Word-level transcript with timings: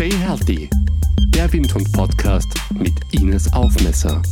Stay 0.00 0.16
Healthy, 0.16 0.70
der 1.34 1.52
Windhund-Podcast 1.52 2.48
mit 2.72 2.94
Ines 3.12 3.52
Aufmesser. 3.52 4.22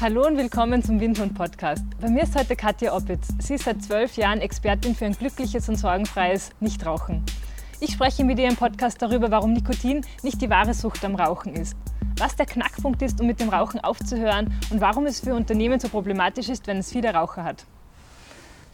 Hallo 0.00 0.26
und 0.26 0.38
willkommen 0.38 0.82
zum 0.82 0.98
Windhund-Podcast. 0.98 1.84
Bei 2.00 2.08
mir 2.08 2.22
ist 2.22 2.34
heute 2.34 2.56
Katja 2.56 2.96
Oppitz. 2.96 3.28
Sie 3.40 3.56
ist 3.56 3.64
seit 3.64 3.82
zwölf 3.82 4.16
Jahren 4.16 4.40
Expertin 4.40 4.94
für 4.94 5.04
ein 5.04 5.12
glückliches 5.12 5.68
und 5.68 5.76
sorgenfreies 5.76 6.48
Nichtrauchen. 6.60 7.22
Ich 7.80 7.92
spreche 7.92 8.24
mit 8.24 8.38
ihr 8.38 8.48
im 8.48 8.56
Podcast 8.56 9.02
darüber, 9.02 9.30
warum 9.30 9.52
Nikotin 9.52 10.06
nicht 10.22 10.40
die 10.40 10.48
wahre 10.48 10.72
Sucht 10.72 11.04
am 11.04 11.16
Rauchen 11.16 11.52
ist, 11.52 11.76
was 12.16 12.34
der 12.34 12.46
Knackpunkt 12.46 13.02
ist, 13.02 13.20
um 13.20 13.26
mit 13.26 13.40
dem 13.40 13.50
Rauchen 13.50 13.80
aufzuhören 13.80 14.54
und 14.70 14.80
warum 14.80 15.04
es 15.04 15.20
für 15.20 15.34
Unternehmen 15.34 15.78
so 15.80 15.90
problematisch 15.90 16.48
ist, 16.48 16.66
wenn 16.66 16.78
es 16.78 16.90
viele 16.90 17.12
Raucher 17.12 17.44
hat. 17.44 17.66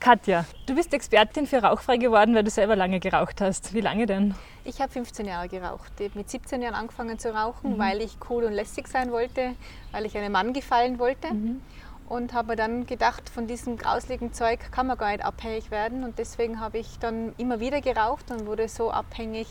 Katja, 0.00 0.44
du 0.66 0.74
bist 0.74 0.92
Expertin 0.92 1.46
für 1.46 1.62
rauchfrei 1.62 1.96
geworden, 1.96 2.34
weil 2.34 2.44
du 2.44 2.50
selber 2.50 2.76
lange 2.76 3.00
geraucht 3.00 3.40
hast. 3.40 3.74
Wie 3.74 3.80
lange 3.80 4.06
denn? 4.06 4.34
Ich 4.64 4.80
habe 4.80 4.92
15 4.92 5.26
Jahre 5.26 5.48
geraucht. 5.48 5.92
Ich 5.98 6.10
habe 6.10 6.18
mit 6.18 6.30
17 6.30 6.62
Jahren 6.62 6.74
angefangen 6.74 7.18
zu 7.18 7.34
rauchen, 7.34 7.74
mhm. 7.74 7.78
weil 7.78 8.00
ich 8.00 8.16
cool 8.30 8.44
und 8.44 8.52
lässig 8.52 8.88
sein 8.88 9.10
wollte, 9.10 9.54
weil 9.92 10.06
ich 10.06 10.16
einem 10.16 10.32
Mann 10.32 10.52
gefallen 10.52 10.98
wollte. 10.98 11.32
Mhm. 11.32 11.60
Und 12.08 12.34
habe 12.34 12.48
mir 12.48 12.56
dann 12.56 12.86
gedacht, 12.86 13.28
von 13.28 13.48
diesem 13.48 13.76
grausligen 13.76 14.32
Zeug 14.32 14.60
kann 14.70 14.86
man 14.86 14.96
gar 14.96 15.10
nicht 15.10 15.24
abhängig 15.24 15.72
werden. 15.72 16.04
Und 16.04 16.18
deswegen 16.18 16.60
habe 16.60 16.78
ich 16.78 16.98
dann 17.00 17.34
immer 17.36 17.58
wieder 17.58 17.80
geraucht 17.80 18.30
und 18.30 18.46
wurde 18.46 18.68
so 18.68 18.92
abhängig 18.92 19.48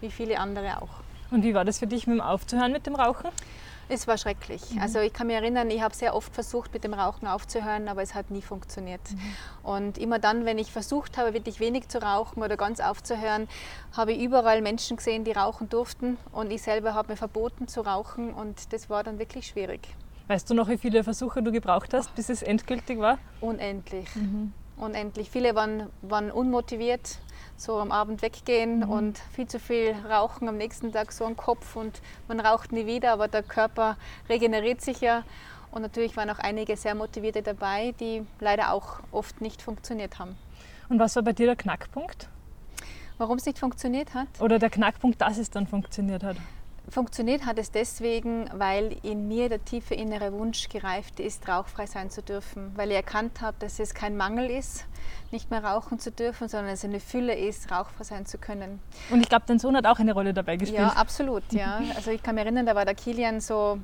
wie 0.00 0.10
viele 0.10 0.38
andere 0.38 0.82
auch. 0.82 0.90
Und 1.30 1.44
wie 1.44 1.54
war 1.54 1.64
das 1.64 1.78
für 1.78 1.86
dich, 1.86 2.06
mit 2.06 2.18
dem 2.18 2.20
Aufzuhören 2.20 2.72
mit 2.72 2.86
dem 2.86 2.94
Rauchen? 2.94 3.30
Es 3.88 4.06
war 4.06 4.16
schrecklich. 4.18 4.62
Mhm. 4.70 4.80
Also 4.80 5.00
ich 5.00 5.12
kann 5.12 5.26
mich 5.26 5.36
erinnern, 5.36 5.70
ich 5.70 5.82
habe 5.82 5.94
sehr 5.94 6.14
oft 6.14 6.34
versucht, 6.34 6.72
mit 6.72 6.84
dem 6.84 6.94
Rauchen 6.94 7.26
aufzuhören, 7.26 7.88
aber 7.88 8.02
es 8.02 8.14
hat 8.14 8.30
nie 8.30 8.42
funktioniert. 8.42 9.00
Mhm. 9.10 9.20
Und 9.62 9.98
immer 9.98 10.18
dann, 10.18 10.44
wenn 10.44 10.58
ich 10.58 10.72
versucht 10.72 11.18
habe, 11.18 11.34
wirklich 11.34 11.60
wenig 11.60 11.88
zu 11.88 12.02
rauchen 12.02 12.42
oder 12.42 12.56
ganz 12.56 12.80
aufzuhören, 12.80 13.48
habe 13.92 14.12
ich 14.12 14.22
überall 14.22 14.62
Menschen 14.62 14.96
gesehen, 14.96 15.24
die 15.24 15.32
rauchen 15.32 15.68
durften 15.68 16.16
und 16.32 16.50
ich 16.50 16.62
selber 16.62 16.94
habe 16.94 17.12
mir 17.12 17.16
verboten 17.16 17.68
zu 17.68 17.82
rauchen 17.82 18.32
und 18.32 18.72
das 18.72 18.88
war 18.90 19.02
dann 19.02 19.18
wirklich 19.18 19.46
schwierig. 19.46 19.88
Weißt 20.26 20.48
du 20.48 20.54
noch, 20.54 20.68
wie 20.68 20.78
viele 20.78 21.04
Versuche 21.04 21.42
du 21.42 21.52
gebraucht 21.52 21.92
hast, 21.92 22.14
bis 22.14 22.30
es 22.30 22.42
endgültig 22.42 22.98
war? 22.98 23.18
Unendlich. 23.40 24.08
Mhm. 24.16 24.52
Unendlich. 24.76 25.30
Viele 25.30 25.54
waren, 25.54 25.90
waren 26.02 26.30
unmotiviert 26.30 27.18
so 27.56 27.78
am 27.78 27.92
Abend 27.92 28.22
weggehen 28.22 28.80
mhm. 28.80 28.90
und 28.90 29.18
viel 29.18 29.46
zu 29.46 29.58
viel 29.58 29.94
rauchen, 30.08 30.48
am 30.48 30.56
nächsten 30.56 30.92
Tag 30.92 31.12
so 31.12 31.24
am 31.24 31.36
Kopf 31.36 31.76
und 31.76 32.00
man 32.28 32.40
raucht 32.40 32.72
nie 32.72 32.86
wieder, 32.86 33.12
aber 33.12 33.28
der 33.28 33.42
Körper 33.42 33.96
regeneriert 34.28 34.80
sich 34.80 35.00
ja. 35.00 35.22
Und 35.70 35.82
natürlich 35.82 36.16
waren 36.16 36.30
auch 36.30 36.38
einige 36.38 36.76
sehr 36.76 36.94
motivierte 36.94 37.42
dabei, 37.42 37.94
die 37.98 38.24
leider 38.38 38.72
auch 38.72 39.00
oft 39.10 39.40
nicht 39.40 39.60
funktioniert 39.60 40.18
haben. 40.18 40.36
Und 40.88 41.00
was 41.00 41.16
war 41.16 41.22
bei 41.22 41.32
dir 41.32 41.46
der 41.46 41.56
Knackpunkt? 41.56 42.28
Warum 43.18 43.38
es 43.38 43.46
nicht 43.46 43.58
funktioniert 43.58 44.14
hat? 44.14 44.28
Oder 44.40 44.58
der 44.58 44.70
Knackpunkt, 44.70 45.20
dass 45.20 45.38
es 45.38 45.50
dann 45.50 45.66
funktioniert 45.66 46.22
hat? 46.22 46.36
Funktioniert 46.88 47.46
hat 47.46 47.58
es 47.58 47.70
deswegen, 47.70 48.48
weil 48.52 48.96
in 49.02 49.26
mir 49.26 49.48
der 49.48 49.64
tiefe 49.64 49.94
innere 49.94 50.32
Wunsch 50.32 50.68
gereift 50.68 51.18
ist, 51.18 51.48
rauchfrei 51.48 51.86
sein 51.86 52.10
zu 52.10 52.22
dürfen, 52.22 52.72
weil 52.76 52.90
ich 52.90 52.96
erkannt 52.96 53.40
habe, 53.40 53.56
dass 53.58 53.80
es 53.80 53.94
kein 53.94 54.16
Mangel 54.16 54.50
ist, 54.50 54.84
nicht 55.30 55.50
mehr 55.50 55.64
rauchen 55.64 55.98
zu 55.98 56.10
dürfen, 56.10 56.46
sondern 56.46 56.72
es 56.74 56.84
eine 56.84 57.00
Fülle 57.00 57.34
ist, 57.34 57.70
rauchfrei 57.72 58.04
sein 58.04 58.26
zu 58.26 58.36
können. 58.36 58.80
Und 59.10 59.20
ich 59.20 59.28
glaube, 59.28 59.44
dein 59.46 59.58
Sohn 59.58 59.76
hat 59.76 59.86
auch 59.86 59.98
eine 59.98 60.12
Rolle 60.12 60.34
dabei 60.34 60.56
gespielt. 60.56 60.80
Ja, 60.80 60.88
absolut. 60.90 61.42
Ja. 61.52 61.80
Also 61.96 62.10
ich 62.10 62.22
kann 62.22 62.34
mich 62.34 62.44
erinnern, 62.44 62.66
da 62.66 62.74
war 62.74 62.84
der 62.84 62.94
Kilian 62.94 63.40
so 63.40 63.78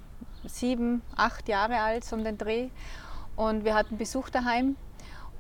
sieben, 0.45 1.01
acht 1.17 1.49
Jahre 1.49 1.81
alt, 1.81 2.05
so 2.05 2.17
um 2.17 2.23
den 2.23 2.37
Dreh. 2.37 2.69
Und 3.35 3.65
wir 3.65 3.75
hatten 3.75 3.97
Besuch 3.97 4.29
daheim 4.29 4.77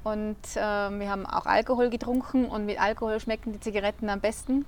und 0.02 0.38
äh, 0.54 0.58
wir 0.58 1.10
haben 1.10 1.26
auch 1.26 1.44
Alkohol 1.44 1.90
getrunken 1.90 2.46
und 2.46 2.64
mit 2.64 2.80
Alkohol 2.80 3.20
schmecken 3.20 3.52
die 3.52 3.60
Zigaretten 3.60 4.08
am 4.08 4.20
besten. 4.20 4.64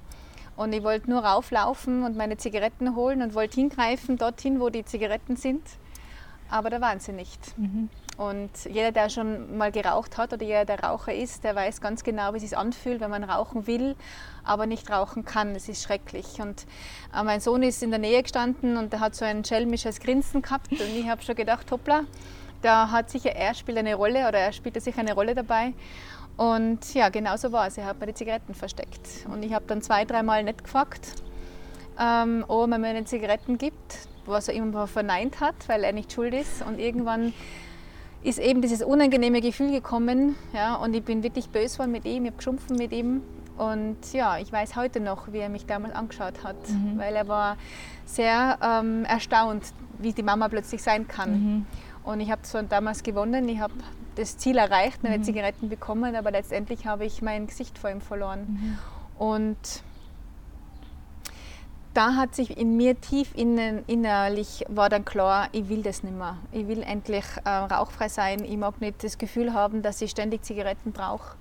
Und 0.56 0.72
ich 0.72 0.82
wollte 0.82 1.10
nur 1.10 1.24
rauflaufen 1.24 2.02
und 2.04 2.16
meine 2.16 2.36
Zigaretten 2.36 2.94
holen 2.94 3.22
und 3.22 3.34
wollte 3.34 3.56
hingreifen, 3.56 4.16
dorthin, 4.16 4.60
wo 4.60 4.68
die 4.68 4.84
Zigaretten 4.84 5.36
sind. 5.36 5.62
Aber 6.50 6.68
da 6.68 6.80
waren 6.80 7.00
sie 7.00 7.12
nicht. 7.12 7.56
Mhm. 7.58 7.88
Und 8.18 8.50
jeder, 8.66 8.92
der 8.92 9.08
schon 9.08 9.56
mal 9.56 9.72
geraucht 9.72 10.18
hat 10.18 10.34
oder 10.34 10.44
jeder, 10.44 10.66
der 10.66 10.80
Raucher 10.80 11.14
ist, 11.14 11.44
der 11.44 11.54
weiß 11.54 11.80
ganz 11.80 12.04
genau, 12.04 12.34
wie 12.34 12.36
es 12.36 12.42
sich 12.42 12.58
anfühlt, 12.58 13.00
wenn 13.00 13.10
man 13.10 13.24
rauchen 13.24 13.66
will, 13.66 13.96
aber 14.44 14.66
nicht 14.66 14.90
rauchen 14.90 15.24
kann. 15.24 15.54
Es 15.54 15.68
ist 15.68 15.82
schrecklich. 15.82 16.40
Und 16.40 16.66
äh, 17.16 17.22
mein 17.22 17.40
Sohn 17.40 17.62
ist 17.62 17.82
in 17.82 17.90
der 17.90 17.98
Nähe 17.98 18.22
gestanden 18.22 18.76
und 18.76 18.92
der 18.92 19.00
hat 19.00 19.14
so 19.14 19.24
ein 19.24 19.44
schelmisches 19.44 19.98
Grinsen 19.98 20.42
gehabt. 20.42 20.70
Und 20.70 20.94
ich 20.94 21.08
habe 21.08 21.22
schon 21.22 21.36
gedacht, 21.36 21.70
hoppla, 21.70 22.02
da 22.60 22.90
hat 22.90 23.08
sicher 23.10 23.34
er 23.34 23.54
spielt 23.54 23.78
eine 23.78 23.94
Rolle 23.94 24.28
oder 24.28 24.38
er 24.38 24.52
spielt 24.52 24.80
sicher 24.80 25.00
eine 25.00 25.14
Rolle 25.14 25.34
dabei. 25.34 25.72
Und 26.42 26.92
ja, 26.94 27.08
genau 27.08 27.36
so 27.36 27.52
war 27.52 27.68
es. 27.68 27.78
Er 27.78 27.86
hat 27.86 28.00
mir 28.00 28.06
die 28.06 28.14
Zigaretten 28.14 28.52
versteckt. 28.52 29.26
Und 29.32 29.44
ich 29.44 29.52
habe 29.52 29.64
dann 29.68 29.80
zwei, 29.80 30.04
dreimal 30.04 30.42
nicht 30.42 30.64
gefragt, 30.64 31.22
ähm, 32.00 32.44
ob 32.48 32.68
er 32.68 32.78
mir 32.78 32.88
eine 32.88 33.04
Zigaretten 33.04 33.58
gibt, 33.58 34.08
was 34.26 34.48
er 34.48 34.54
immer 34.54 34.88
verneint 34.88 35.40
hat, 35.40 35.54
weil 35.68 35.84
er 35.84 35.92
nicht 35.92 36.12
schuld 36.12 36.34
ist. 36.34 36.66
Und 36.66 36.80
irgendwann 36.80 37.32
ist 38.24 38.40
eben 38.40 38.60
dieses 38.60 38.82
unangenehme 38.82 39.40
Gefühl 39.40 39.70
gekommen. 39.70 40.34
Ja, 40.52 40.74
und 40.74 40.94
ich 40.94 41.04
bin 41.04 41.22
wirklich 41.22 41.48
böse 41.48 41.74
geworden 41.74 41.92
mit 41.92 42.06
ihm, 42.06 42.24
ich 42.24 42.30
habe 42.30 42.38
geschumpfen 42.38 42.76
mit 42.76 42.90
ihm. 42.90 43.22
Und 43.56 43.98
ja, 44.12 44.38
ich 44.38 44.50
weiß 44.50 44.74
heute 44.74 44.98
noch, 44.98 45.32
wie 45.32 45.38
er 45.38 45.48
mich 45.48 45.66
damals 45.66 45.94
angeschaut 45.94 46.42
hat, 46.42 46.56
mhm. 46.68 46.98
weil 46.98 47.14
er 47.14 47.28
war 47.28 47.56
sehr 48.04 48.58
ähm, 48.60 49.04
erstaunt, 49.04 49.72
wie 49.98 50.12
die 50.12 50.24
Mama 50.24 50.48
plötzlich 50.48 50.82
sein 50.82 51.06
kann. 51.06 51.30
Mhm. 51.30 51.66
Und 52.02 52.18
ich 52.18 52.32
habe 52.32 52.40
so 52.42 52.60
damals 52.62 53.04
gewonnen, 53.04 53.48
ich 53.48 53.60
habe 53.60 53.74
das 54.16 54.38
Ziel 54.38 54.58
erreicht, 54.58 55.02
mhm. 55.02 55.22
Zigaretten 55.22 55.68
bekommen, 55.68 56.16
aber 56.16 56.30
letztendlich 56.30 56.86
habe 56.86 57.04
ich 57.04 57.22
mein 57.22 57.46
Gesicht 57.46 57.78
vor 57.78 57.90
ihm 57.90 58.00
verloren. 58.00 58.46
Mhm. 58.48 58.78
Und 59.18 59.82
da 61.94 62.16
hat 62.16 62.34
sich 62.34 62.56
in 62.56 62.76
mir 62.76 63.00
tief 63.00 63.34
innen, 63.34 63.84
innerlich 63.86 64.64
war 64.68 64.88
dann 64.88 65.04
klar, 65.04 65.48
ich 65.52 65.68
will 65.68 65.82
das 65.82 66.02
nicht 66.02 66.16
mehr. 66.16 66.38
Ich 66.50 66.66
will 66.66 66.82
endlich 66.82 67.24
äh, 67.44 67.50
rauchfrei 67.50 68.08
sein. 68.08 68.44
Ich 68.44 68.56
mag 68.56 68.80
nicht 68.80 69.04
das 69.04 69.18
Gefühl 69.18 69.52
haben, 69.52 69.82
dass 69.82 70.00
ich 70.00 70.10
ständig 70.10 70.42
Zigaretten 70.42 70.92
brauche. 70.92 71.36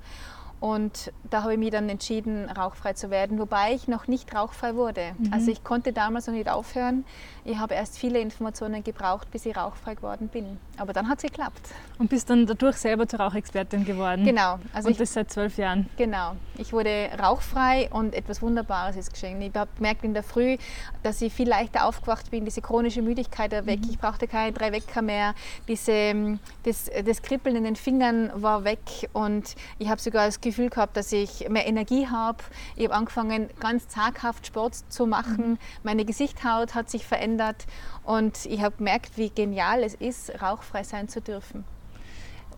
Und 0.61 1.11
da 1.31 1.41
habe 1.41 1.53
ich 1.53 1.59
mich 1.59 1.71
dann 1.71 1.89
entschieden, 1.89 2.47
rauchfrei 2.47 2.93
zu 2.93 3.09
werden, 3.09 3.39
wobei 3.39 3.73
ich 3.73 3.87
noch 3.87 4.07
nicht 4.07 4.33
rauchfrei 4.35 4.75
wurde. 4.75 5.13
Mhm. 5.17 5.33
Also 5.33 5.49
ich 5.49 5.63
konnte 5.63 5.91
damals 5.91 6.27
noch 6.27 6.35
nicht 6.35 6.47
aufhören. 6.47 7.03
Ich 7.43 7.57
habe 7.57 7.73
erst 7.73 7.97
viele 7.97 8.19
Informationen 8.19 8.83
gebraucht, 8.83 9.31
bis 9.31 9.47
ich 9.47 9.57
rauchfrei 9.57 9.95
geworden 9.95 10.27
bin. 10.27 10.59
Aber 10.77 10.93
dann 10.93 11.09
hat 11.09 11.17
es 11.17 11.23
geklappt. 11.23 11.69
Und 11.97 12.11
bist 12.11 12.29
dann 12.29 12.45
dadurch 12.45 12.77
selber 12.77 13.07
zur 13.07 13.21
Rauchexpertin 13.21 13.85
geworden? 13.85 14.23
Genau. 14.23 14.59
Also 14.71 14.85
und 14.85 14.91
ich, 14.91 14.97
das 14.99 15.13
seit 15.13 15.31
zwölf 15.31 15.57
Jahren? 15.57 15.89
Genau. 15.97 16.35
Ich 16.59 16.73
wurde 16.73 17.09
rauchfrei 17.19 17.89
und 17.91 18.13
etwas 18.13 18.43
Wunderbares 18.43 18.95
ist 18.97 19.11
geschehen. 19.11 19.41
Ich 19.41 19.55
habe 19.55 19.71
gemerkt 19.77 20.03
in 20.03 20.13
der 20.13 20.21
Früh, 20.21 20.57
dass 21.01 21.23
ich 21.23 21.33
viel 21.33 21.49
leichter 21.49 21.85
aufgewacht 21.85 22.29
bin. 22.29 22.45
Diese 22.45 22.61
chronische 22.61 23.01
Müdigkeit 23.01 23.51
war 23.51 23.65
weg. 23.65 23.79
Mhm. 23.79 23.89
Ich 23.89 23.97
brauchte 23.97 24.27
keine 24.27 24.51
drei 24.51 24.71
Wecker 24.71 25.01
mehr. 25.01 25.33
Diese, 25.67 26.37
das, 26.61 26.91
das 27.03 27.23
Kribbeln 27.23 27.55
in 27.55 27.63
den 27.63 27.75
Fingern 27.75 28.29
war 28.35 28.63
weg. 28.63 29.09
Und 29.13 29.55
ich 29.79 29.89
habe 29.89 29.99
sogar 29.99 30.27
das 30.27 30.39
Gefühl 30.39 30.50
gehabt, 30.57 30.97
dass 30.97 31.11
ich 31.11 31.49
mehr 31.49 31.67
Energie 31.67 32.07
habe. 32.07 32.39
Ich 32.75 32.85
habe 32.85 32.95
angefangen, 32.95 33.49
ganz 33.59 33.87
zaghaft 33.87 34.47
Sport 34.47 34.75
zu 34.89 35.07
machen. 35.07 35.51
Mhm. 35.51 35.57
Meine 35.83 36.05
Gesichtshaut 36.05 36.75
hat 36.75 36.89
sich 36.89 37.05
verändert 37.05 37.21
verändert 37.21 37.65
und 38.03 38.45
ich 38.45 38.61
habe 38.61 38.75
gemerkt, 38.77 39.17
wie 39.17 39.29
genial 39.29 39.83
es 39.83 39.93
ist, 39.95 40.41
rauchfrei 40.41 40.83
sein 40.83 41.07
zu 41.07 41.21
dürfen. 41.21 41.63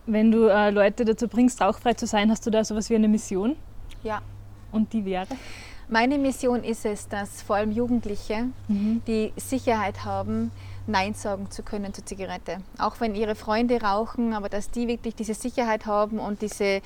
Wenn 0.06 0.30
du 0.30 0.48
äh, 0.48 0.70
Leute 0.70 1.04
dazu 1.04 1.28
bringst, 1.28 1.60
rauchfrei 1.60 1.94
zu 1.94 2.06
sein, 2.06 2.30
hast 2.30 2.46
du 2.46 2.50
da 2.50 2.64
sowas 2.64 2.90
wie 2.90 2.94
eine 2.94 3.08
Mission? 3.08 3.56
Ja. 4.02 4.20
Und 4.72 4.92
die 4.92 5.04
wäre? 5.04 5.28
Meine 5.88 6.18
Mission 6.18 6.64
ist 6.64 6.84
es, 6.84 7.08
dass 7.08 7.42
vor 7.42 7.56
allem 7.56 7.70
Jugendliche 7.70 8.48
mhm. 8.68 9.02
die 9.06 9.32
Sicherheit 9.36 10.04
haben, 10.04 10.50
Nein 10.86 11.14
sagen 11.14 11.50
zu 11.50 11.62
können 11.62 11.94
zur 11.94 12.04
Zigarette. 12.04 12.58
Auch 12.78 13.00
wenn 13.00 13.14
ihre 13.14 13.34
Freunde 13.34 13.80
rauchen, 13.80 14.34
aber 14.34 14.48
dass 14.48 14.70
die 14.70 14.86
wirklich 14.86 15.14
diese 15.14 15.34
Sicherheit 15.34 15.86
haben 15.86 16.18
und 16.18 16.42
diese, 16.42 16.82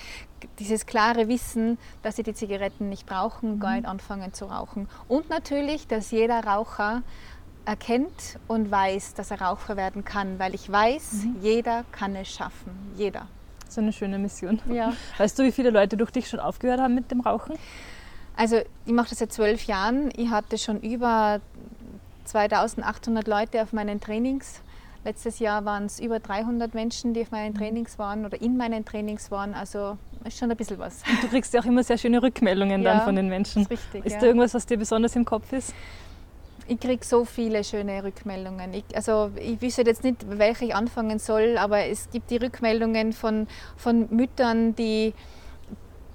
dieses 0.58 0.86
klare 0.86 1.28
Wissen, 1.28 1.78
dass 2.02 2.16
sie 2.16 2.22
die 2.22 2.34
Zigaretten 2.34 2.88
nicht 2.88 3.06
brauchen, 3.06 3.56
mhm. 3.56 3.60
gar 3.60 3.74
nicht 3.74 3.86
anfangen 3.86 4.32
zu 4.32 4.46
rauchen. 4.46 4.88
Und 5.08 5.28
natürlich, 5.30 5.86
dass 5.86 6.10
jeder 6.10 6.44
Raucher 6.44 7.02
erkennt 7.64 8.38
und 8.46 8.70
weiß, 8.70 9.14
dass 9.14 9.30
er 9.30 9.42
Raucher 9.42 9.76
werden 9.76 10.04
kann, 10.04 10.38
weil 10.38 10.54
ich 10.54 10.70
weiß, 10.70 11.24
mhm. 11.24 11.36
jeder 11.42 11.84
kann 11.92 12.16
es 12.16 12.28
schaffen. 12.28 12.72
Jeder. 12.96 13.26
So 13.68 13.82
eine 13.82 13.92
schöne 13.92 14.18
Mission. 14.18 14.60
Ja. 14.72 14.94
Weißt 15.18 15.38
du, 15.38 15.42
wie 15.42 15.52
viele 15.52 15.70
Leute 15.70 15.96
durch 15.96 16.10
dich 16.10 16.28
schon 16.28 16.40
aufgehört 16.40 16.80
haben 16.80 16.94
mit 16.94 17.10
dem 17.10 17.20
Rauchen? 17.20 17.56
Also 18.38 18.60
ich 18.86 18.92
mache 18.92 19.10
das 19.10 19.18
seit 19.18 19.32
zwölf 19.32 19.64
Jahren. 19.64 20.10
Ich 20.16 20.30
hatte 20.30 20.56
schon 20.58 20.80
über 20.80 21.40
2800 22.28 23.26
Leute 23.26 23.62
auf 23.62 23.72
meinen 23.72 24.00
Trainings. 24.00 24.60
Letztes 25.04 25.38
Jahr 25.38 25.64
waren 25.64 25.86
es 25.86 26.00
über 26.00 26.19
300 26.19 26.75
Menschen, 26.75 27.14
die 27.14 27.22
auf 27.22 27.30
meinen 27.30 27.54
mhm. 27.54 27.58
Trainings 27.58 27.98
waren 27.98 28.26
oder 28.26 28.40
in 28.40 28.56
meinen 28.56 28.84
Trainings 28.84 29.30
waren. 29.30 29.54
Also 29.54 29.96
ist 30.25 30.38
schon 30.38 30.50
ein 30.50 30.56
bisschen 30.56 30.78
was. 30.78 31.02
Und 31.08 31.22
du 31.22 31.28
kriegst 31.28 31.54
ja 31.54 31.60
auch 31.60 31.64
immer 31.64 31.82
sehr 31.82 31.98
schöne 31.98 32.22
Rückmeldungen 32.22 32.82
ja, 32.82 32.94
dann 32.94 33.02
von 33.02 33.16
den 33.16 33.28
Menschen. 33.28 33.62
Ist 33.62 33.70
richtig. 33.70 34.04
Ist 34.04 34.14
ja. 34.14 34.20
da 34.20 34.26
irgendwas, 34.26 34.54
was 34.54 34.66
dir 34.66 34.76
besonders 34.76 35.16
im 35.16 35.25
Kopf 35.25 35.52
ist? 35.52 35.72
Ich 36.66 36.78
kriege 36.78 37.02
so 37.02 37.25
viele 37.25 37.64
schöne 37.64 38.04
Rückmeldungen. 38.04 38.75
Ich, 38.75 38.84
also 38.94 39.30
ich 39.36 39.62
wüsste 39.62 39.82
jetzt 39.82 40.04
nicht, 40.04 40.26
welche 40.28 40.66
ich 40.66 40.75
anfangen 40.75 41.19
soll, 41.19 41.56
aber 41.56 41.86
es 41.86 42.10
gibt 42.10 42.30
die 42.30 42.36
Rückmeldungen 42.36 43.14
von, 43.14 43.46
von 43.76 44.14
Müttern, 44.14 44.75
die, 44.75 45.14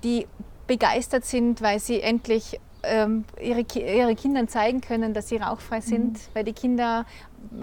die 0.04 0.27
begeistert 0.68 1.25
sind, 1.25 1.62
weil 1.62 1.80
sie 1.80 2.01
endlich 2.01 2.60
ähm, 2.83 3.25
ihre, 3.41 3.62
ihre 3.62 4.15
Kindern 4.15 4.47
zeigen 4.47 4.81
können, 4.81 5.13
dass 5.13 5.30
sie 5.30 5.38
rauchfrei 5.38 5.81
sind, 5.81 6.13
mhm. 6.13 6.19
weil 6.33 6.44
die 6.44 6.53
Kinder 6.53 7.06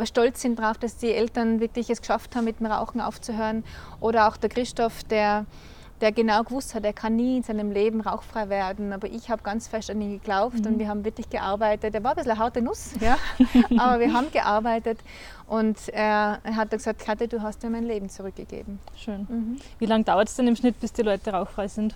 stolz 0.04 0.40
sind 0.40 0.58
darauf, 0.58 0.78
dass 0.78 0.96
die 0.96 1.12
Eltern 1.12 1.60
wirklich 1.60 1.90
es 1.90 2.00
geschafft 2.00 2.36
haben, 2.36 2.44
mit 2.44 2.60
dem 2.60 2.66
Rauchen 2.66 3.00
aufzuhören. 3.00 3.64
Oder 4.00 4.28
auch 4.28 4.36
der 4.36 4.50
Christoph, 4.50 5.04
der 5.04 5.46
der 6.00 6.12
genau 6.12 6.42
gewusst 6.42 6.74
hat, 6.74 6.84
er 6.84 6.92
kann 6.92 7.16
nie 7.16 7.38
in 7.38 7.42
seinem 7.42 7.70
Leben 7.70 8.00
rauchfrei 8.00 8.48
werden. 8.48 8.92
Aber 8.92 9.08
ich 9.08 9.30
habe 9.30 9.42
ganz 9.42 9.68
fest 9.68 9.90
an 9.90 10.00
ihn 10.00 10.12
geglaubt 10.12 10.60
mhm. 10.60 10.66
und 10.66 10.78
wir 10.78 10.88
haben 10.88 11.04
wirklich 11.04 11.28
gearbeitet. 11.28 11.94
Er 11.94 12.02
war 12.02 12.12
ein 12.12 12.16
bisschen 12.16 12.32
eine 12.32 12.40
harte 12.40 12.62
Nuss, 12.62 12.92
ja? 13.00 13.18
aber 13.78 14.00
wir 14.00 14.12
haben 14.12 14.30
gearbeitet 14.32 14.98
und 15.46 15.76
er, 15.88 16.40
hat 16.44 16.70
gesagt, 16.70 17.04
Katja, 17.04 17.26
du 17.26 17.42
hast 17.42 17.62
mir 17.62 17.70
mein 17.70 17.84
Leben 17.84 18.08
zurückgegeben. 18.08 18.78
Schön. 18.96 19.26
Mhm. 19.28 19.56
Wie 19.78 19.86
lange 19.86 20.04
dauert 20.04 20.28
es 20.28 20.36
denn 20.36 20.48
im 20.48 20.56
Schnitt, 20.56 20.80
bis 20.80 20.92
die 20.92 21.02
Leute 21.02 21.32
rauchfrei 21.32 21.68
sind? 21.68 21.94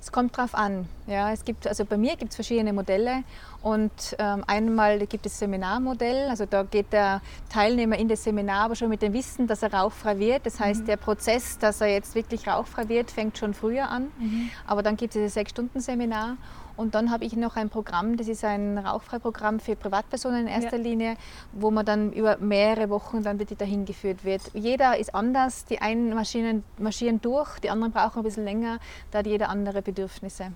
Es 0.00 0.12
kommt 0.12 0.36
drauf 0.36 0.54
an. 0.54 0.88
Ja, 1.06 1.32
es 1.32 1.44
gibt, 1.44 1.66
also 1.66 1.84
bei 1.84 1.96
mir 1.96 2.16
gibt 2.16 2.30
es 2.30 2.36
verschiedene 2.36 2.72
Modelle 2.72 3.24
und 3.62 3.90
ähm, 4.18 4.44
einmal 4.46 4.98
gibt 5.06 5.26
es 5.26 5.38
Seminarmodell, 5.38 6.28
also 6.28 6.46
da 6.46 6.62
geht 6.62 6.92
der 6.92 7.20
Teilnehmer 7.48 7.96
in 7.98 8.08
das 8.08 8.24
Seminar 8.24 8.66
aber 8.66 8.76
schon 8.76 8.88
mit 8.88 9.02
dem 9.02 9.12
Wissen, 9.12 9.46
dass 9.46 9.62
er 9.62 9.72
rauchfrei 9.72 10.18
wird. 10.18 10.46
Das 10.46 10.60
heißt, 10.60 10.82
mhm. 10.82 10.86
der 10.86 10.96
Prozess, 10.96 11.58
dass 11.58 11.80
er 11.80 11.88
jetzt 11.88 12.14
wirklich 12.14 12.46
rauchfrei 12.46 12.88
wird, 12.88 13.10
fängt 13.10 13.38
schon 13.38 13.54
früher 13.54 13.88
an. 13.88 14.12
Mhm. 14.18 14.50
Aber 14.66 14.82
dann 14.82 14.96
gibt 14.96 15.14
es 15.14 15.20
dieses 15.20 15.34
Sechs-Stunden-Seminar 15.34 16.36
und 16.76 16.94
dann 16.94 17.10
habe 17.10 17.24
ich 17.24 17.36
noch 17.36 17.56
ein 17.56 17.70
Programm, 17.70 18.16
das 18.16 18.28
ist 18.28 18.44
ein 18.44 18.78
Rauchfrei-Programm 18.78 19.60
für 19.60 19.76
Privatpersonen 19.76 20.42
in 20.42 20.48
erster 20.48 20.76
ja. 20.76 20.82
Linie, 20.82 21.16
wo 21.52 21.70
man 21.70 21.84
dann 21.84 22.12
über 22.12 22.36
mehrere 22.38 22.90
Wochen 22.90 23.22
dann 23.22 23.38
wirklich 23.38 23.58
dahin 23.58 23.84
geführt 23.84 24.24
wird. 24.24 24.42
Jeder 24.54 24.98
ist 24.98 25.14
anders, 25.14 25.64
die 25.64 25.80
einen 25.80 26.14
marschieren, 26.14 26.64
marschieren 26.78 27.20
durch, 27.20 27.58
die 27.60 27.70
anderen 27.70 27.92
brauchen 27.92 28.18
ein 28.18 28.24
bisschen 28.24 28.44
länger, 28.44 28.78
da 29.10 29.18
hat 29.18 29.26
jeder 29.26 29.48
andere 29.48 29.82
Bedürfnisse. 29.82 30.52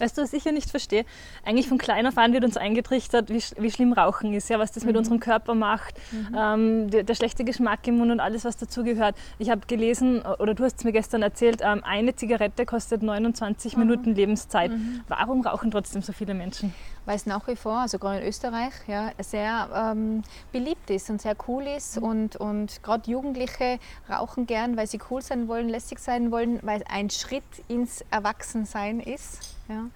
Weißt 0.00 0.16
du, 0.16 0.22
was 0.22 0.32
ich 0.32 0.44
ja 0.44 0.52
nicht 0.52 0.70
verstehe? 0.70 1.04
Eigentlich 1.44 1.68
von 1.68 1.78
klein 1.78 2.06
auf 2.06 2.16
an 2.18 2.32
wird 2.32 2.44
uns 2.44 2.56
eingetrichtert, 2.56 3.28
wie, 3.30 3.42
wie 3.58 3.70
schlimm 3.70 3.92
Rauchen 3.92 4.32
ist, 4.32 4.48
ja, 4.48 4.58
was 4.58 4.72
das 4.72 4.82
mhm. 4.82 4.88
mit 4.88 4.96
unserem 4.96 5.20
Körper 5.20 5.54
macht, 5.54 5.94
mhm. 6.12 6.36
ähm, 6.36 6.90
der, 6.90 7.02
der, 7.02 7.14
schlechte 7.14 7.44
Geschmack 7.44 7.86
im 7.86 7.98
Mund 7.98 8.10
und 8.10 8.20
alles, 8.20 8.44
was 8.44 8.56
dazugehört. 8.56 9.14
Ich 9.38 9.50
habe 9.50 9.62
gelesen, 9.66 10.22
oder 10.22 10.54
du 10.54 10.64
hast 10.64 10.78
es 10.78 10.84
mir 10.84 10.92
gestern 10.92 11.22
erzählt, 11.22 11.60
ähm, 11.62 11.82
eine 11.84 12.14
Zigarette 12.16 12.64
kostet 12.66 13.02
29 13.02 13.74
mhm. 13.74 13.80
Minuten 13.80 14.14
Lebenszeit. 14.14 14.70
Mhm. 14.72 15.02
Warum 15.08 15.42
rauchen 15.42 15.70
trotzdem 15.70 16.02
so 16.02 16.12
viele 16.12 16.34
Menschen? 16.34 16.74
Weil 17.06 17.16
es 17.16 17.26
nach 17.26 17.46
wie 17.48 17.56
vor, 17.56 17.78
also 17.78 17.98
gerade 17.98 18.20
in 18.20 18.28
Österreich, 18.28 18.72
ja, 18.86 19.10
sehr 19.18 19.68
ähm, 19.74 20.22
beliebt 20.52 20.90
ist 20.90 21.10
und 21.10 21.20
sehr 21.20 21.34
cool 21.48 21.64
ist. 21.64 21.98
Mhm. 21.98 22.06
Und, 22.06 22.36
und 22.36 22.82
gerade 22.82 23.10
Jugendliche 23.10 23.78
rauchen 24.08 24.46
gern, 24.46 24.76
weil 24.76 24.86
sie 24.86 25.00
cool 25.10 25.22
sein 25.22 25.48
wollen, 25.48 25.68
lässig 25.68 25.98
sein 25.98 26.30
wollen, 26.30 26.60
weil 26.62 26.82
es 26.82 26.86
ein 26.88 27.10
Schritt 27.10 27.42
ins 27.68 28.04
Erwachsensein 28.10 29.00
ist. 29.00 29.56
Ja. 29.70 29.86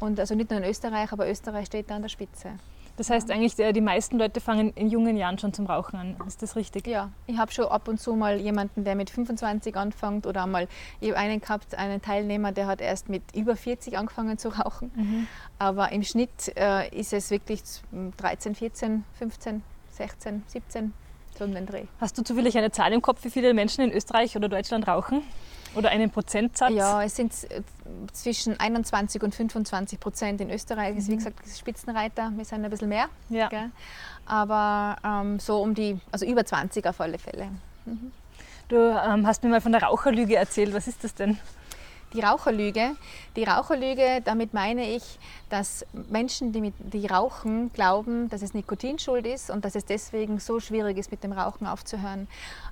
Und 0.00 0.20
also 0.20 0.34
nicht 0.34 0.50
nur 0.50 0.60
in 0.60 0.64
Österreich, 0.64 1.12
aber 1.12 1.28
Österreich 1.28 1.66
steht 1.66 1.90
da 1.90 1.96
an 1.96 2.02
der 2.02 2.08
Spitze. 2.08 2.52
Das 2.98 3.10
heißt 3.10 3.30
eigentlich, 3.30 3.54
die 3.54 3.80
meisten 3.80 4.18
Leute 4.18 4.40
fangen 4.40 4.72
in 4.74 4.90
jungen 4.90 5.16
Jahren 5.16 5.38
schon 5.38 5.52
zum 5.52 5.66
Rauchen 5.66 5.96
an. 5.96 6.16
Ist 6.26 6.42
das 6.42 6.56
richtig? 6.56 6.84
Ja, 6.88 7.10
ich 7.28 7.38
habe 7.38 7.52
schon 7.52 7.66
ab 7.66 7.86
und 7.86 8.00
zu 8.00 8.16
mal 8.16 8.40
jemanden, 8.40 8.82
der 8.82 8.96
mit 8.96 9.08
25 9.08 9.76
anfängt 9.76 10.26
oder 10.26 10.42
einmal, 10.42 10.66
ich 10.98 11.10
habe 11.10 11.20
einen 11.20 11.40
gehabt, 11.40 11.76
einen 11.76 12.02
Teilnehmer, 12.02 12.50
der 12.50 12.66
hat 12.66 12.80
erst 12.80 13.08
mit 13.08 13.22
über 13.36 13.54
40 13.54 13.96
angefangen 13.96 14.36
zu 14.36 14.48
rauchen. 14.48 14.90
Mhm. 14.96 15.26
Aber 15.60 15.92
im 15.92 16.02
Schnitt 16.02 16.52
äh, 16.56 16.88
ist 16.88 17.12
es 17.12 17.30
wirklich 17.30 17.62
13, 18.16 18.56
14, 18.56 19.04
15, 19.16 19.62
16, 19.90 20.42
17 20.48 20.92
so 21.38 21.44
um 21.44 21.54
den 21.54 21.66
Dreh. 21.66 21.84
Hast 22.00 22.18
du 22.18 22.22
zufällig 22.24 22.58
eine 22.58 22.72
Zahl 22.72 22.92
im 22.92 23.00
Kopf, 23.00 23.22
wie 23.22 23.30
viele 23.30 23.54
Menschen 23.54 23.84
in 23.84 23.92
Österreich 23.92 24.36
oder 24.36 24.48
Deutschland 24.48 24.88
rauchen? 24.88 25.22
Oder 25.74 25.90
einen 25.90 26.10
Prozentsatz? 26.10 26.72
Ja, 26.72 27.02
es 27.02 27.16
sind 27.16 27.32
äh, 27.50 27.62
zwischen 28.12 28.58
21 28.58 29.22
und 29.22 29.34
25 29.34 30.00
Prozent. 30.00 30.40
In 30.40 30.50
Österreich 30.50 30.92
mhm. 30.92 30.98
ist 30.98 31.08
wie 31.08 31.16
gesagt 31.16 31.38
Spitzenreiter, 31.56 32.32
wir 32.34 32.44
sind 32.44 32.64
ein 32.64 32.70
bisschen 32.70 32.88
mehr. 32.88 33.08
Ja. 33.28 33.50
Aber 34.26 34.96
ähm, 35.04 35.38
so 35.38 35.62
um 35.62 35.74
die, 35.74 35.98
also 36.10 36.26
über 36.26 36.44
20 36.44 36.86
auf 36.86 37.00
alle 37.00 37.18
Fälle. 37.18 37.48
Mhm. 37.84 38.12
Du 38.68 38.76
ähm, 38.76 39.26
hast 39.26 39.42
mir 39.42 39.50
mal 39.50 39.60
von 39.60 39.72
der 39.72 39.82
Raucherlüge 39.82 40.36
erzählt. 40.36 40.74
Was 40.74 40.88
ist 40.88 41.02
das 41.02 41.14
denn? 41.14 41.38
Die 42.14 42.20
Raucherlüge. 42.20 42.96
Die 43.36 43.44
Raucherlüge, 43.44 44.22
damit 44.24 44.54
meine 44.54 44.88
ich, 44.88 45.18
dass 45.50 45.84
Menschen, 46.10 46.52
die, 46.52 46.60
mit, 46.60 46.74
die 46.78 47.06
rauchen, 47.06 47.70
glauben, 47.72 48.28
dass 48.30 48.42
es 48.42 48.54
Nikotin 48.54 48.98
schuld 48.98 49.26
ist 49.26 49.50
und 49.50 49.64
dass 49.64 49.74
es 49.74 49.84
deswegen 49.84 50.40
so 50.40 50.58
schwierig 50.58 50.96
ist, 50.96 51.10
mit 51.10 51.22
dem 51.22 51.32
Rauchen 51.32 51.66
aufzuhören. 51.66 52.26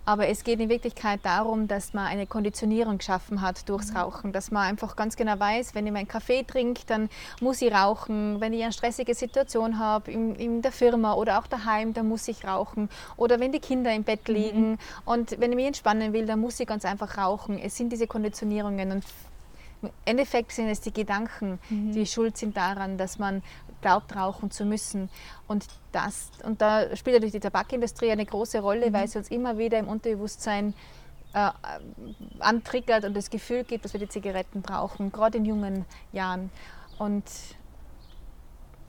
Aber 0.04 0.28
es 0.28 0.44
geht 0.44 0.60
in 0.60 0.68
Wirklichkeit 0.68 1.20
darum, 1.24 1.68
dass 1.68 1.92
man 1.92 2.06
eine 2.06 2.26
Konditionierung 2.26 2.98
geschaffen 2.98 3.40
hat 3.40 3.68
durchs 3.68 3.90
mhm. 3.90 3.96
Rauchen, 3.96 4.32
dass 4.32 4.50
man 4.50 4.62
einfach 4.62 4.96
ganz 4.96 5.16
genau 5.16 5.38
weiß, 5.38 5.74
wenn 5.74 5.86
ich 5.86 5.92
meinen 5.92 6.08
Kaffee 6.08 6.44
trinke, 6.44 6.82
dann 6.86 7.10
muss 7.40 7.60
ich 7.60 7.74
rauchen. 7.74 8.40
Wenn 8.40 8.52
ich 8.52 8.62
eine 8.62 8.72
stressige 8.72 9.14
Situation 9.14 9.78
habe 9.78 10.10
in, 10.10 10.34
in 10.36 10.62
der 10.62 10.72
Firma 10.72 11.14
oder 11.14 11.38
auch 11.40 11.46
daheim, 11.46 11.92
dann 11.92 12.08
muss 12.08 12.28
ich 12.28 12.44
rauchen. 12.46 12.88
Oder 13.16 13.40
wenn 13.40 13.52
die 13.52 13.60
Kinder 13.60 13.92
im 13.92 14.04
Bett 14.04 14.28
mhm. 14.28 14.34
liegen 14.34 14.70
mhm. 14.70 14.78
und 15.04 15.40
wenn 15.40 15.50
ich 15.50 15.56
mich 15.56 15.66
entspannen 15.66 16.12
will, 16.12 16.24
dann 16.24 16.40
muss 16.40 16.60
ich 16.60 16.66
ganz 16.66 16.84
einfach 16.84 17.18
rauchen. 17.18 17.58
Es 17.58 17.76
sind 17.76 17.90
diese 17.92 18.06
Konditionierungen 18.06 18.92
und 18.92 19.04
im 19.82 19.90
Endeffekt 20.04 20.52
sind 20.52 20.68
es 20.68 20.80
die 20.80 20.92
Gedanken, 20.92 21.58
mhm. 21.68 21.92
die 21.92 22.06
schuld 22.06 22.36
sind 22.36 22.56
daran, 22.56 22.98
dass 22.98 23.18
man 23.18 23.42
glaubt, 23.80 24.16
rauchen 24.16 24.50
zu 24.50 24.64
müssen. 24.64 25.10
Und, 25.46 25.66
das, 25.92 26.30
und 26.44 26.60
da 26.60 26.96
spielt 26.96 27.16
natürlich 27.16 27.32
die 27.32 27.40
Tabakindustrie 27.40 28.10
eine 28.10 28.26
große 28.26 28.60
Rolle, 28.60 28.88
mhm. 28.88 28.94
weil 28.94 29.08
sie 29.08 29.18
uns 29.18 29.30
immer 29.30 29.58
wieder 29.58 29.78
im 29.78 29.88
Unterbewusstsein 29.88 30.74
äh, 31.34 31.50
antriggert 32.38 33.04
und 33.04 33.14
das 33.14 33.30
Gefühl 33.30 33.64
gibt, 33.64 33.84
dass 33.84 33.92
wir 33.92 34.00
die 34.00 34.08
Zigaretten 34.08 34.62
brauchen, 34.62 35.12
gerade 35.12 35.38
in 35.38 35.44
jungen 35.44 35.84
Jahren. 36.12 36.50
Und 36.98 37.24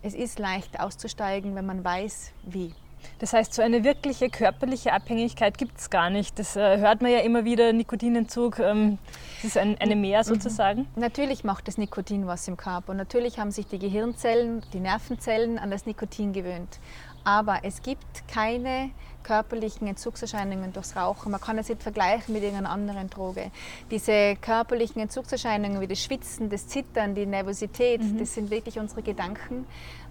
es 0.02 0.14
ist 0.14 0.40
leicht 0.40 0.80
auszusteigen, 0.80 1.56
wenn 1.56 1.66
man 1.66 1.84
weiß, 1.84 2.32
wie. 2.44 2.74
Das 3.20 3.34
heißt, 3.34 3.54
so 3.54 3.62
eine 3.62 3.84
wirkliche 3.84 4.30
körperliche 4.30 4.94
Abhängigkeit 4.94 5.58
gibt 5.58 5.78
es 5.80 5.90
gar 5.90 6.10
nicht. 6.10 6.38
Das 6.38 6.56
äh, 6.56 6.78
hört 6.78 7.02
man 7.02 7.12
ja 7.12 7.20
immer 7.20 7.46
wieder, 7.46 7.74
Nikotinentzug, 7.74 8.60
ähm, 8.60 9.00
das 9.38 9.46
ist 9.46 9.58
ein, 9.58 9.78
eine 9.80 9.96
Mehr 9.96 10.20
mhm. 10.20 10.24
sozusagen. 10.24 10.88
Natürlich 10.96 11.44
macht 11.44 11.68
das 11.68 11.78
Nikotin 11.78 12.28
was 12.28 12.48
im 12.48 12.58
Körper 12.58 12.92
und 12.92 12.98
natürlich 12.98 13.40
haben 13.40 13.52
sich 13.52 13.68
die 13.68 13.80
Gehirnzellen, 13.80 14.62
die 14.74 14.80
Nervenzellen 14.80 15.58
an 15.58 15.72
das 15.72 15.86
Nikotin 15.86 16.34
gewöhnt. 16.34 16.80
Aber 17.24 17.60
es 17.64 17.82
gibt 17.82 18.28
keine 18.28 18.92
körperlichen 19.24 19.86
Entzugserscheinungen 19.88 20.72
durchs 20.72 20.96
Rauchen. 20.96 21.32
Man 21.32 21.42
kann 21.42 21.58
es 21.58 21.68
nicht 21.68 21.84
vergleichen 21.84 22.34
mit 22.34 22.42
irgendeiner 22.42 22.70
anderen 22.70 23.10
Droge. 23.10 23.52
Diese 23.92 24.38
körperlichen 24.38 25.02
Entzugserscheinungen 25.02 25.82
wie 25.82 25.88
das 25.88 26.02
Schwitzen, 26.02 26.50
das 26.50 26.68
Zittern, 26.68 27.16
die 27.16 27.26
Nervosität, 27.26 28.02
mhm. 28.02 28.20
das 28.20 28.34
sind 28.34 28.50
wirklich 28.50 28.80
unsere 28.80 29.02
Gedanken 29.04 29.66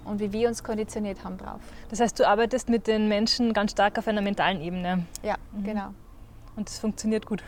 und 0.07 0.21
wie 0.21 0.33
wir 0.33 0.49
uns 0.49 0.63
konditioniert 0.63 1.25
haben 1.25 1.37
drauf. 1.37 1.61
Das 1.89 2.01
heißt, 2.01 2.19
du 2.19 2.29
arbeitest 2.29 2.69
mit 2.69 2.87
den 2.87 3.09
Menschen 3.09 3.53
ganz 3.53 3.73
stark 3.73 3.99
auf 3.99 4.09
einer 4.09 4.23
mentalen 4.23 4.61
Ebene. 4.61 5.05
Ja, 5.23 5.37
mhm. 5.53 5.65
genau. 5.65 5.95
Und 6.57 6.69
das 6.69 6.79
funktioniert 6.79 7.27
gut. 7.27 7.43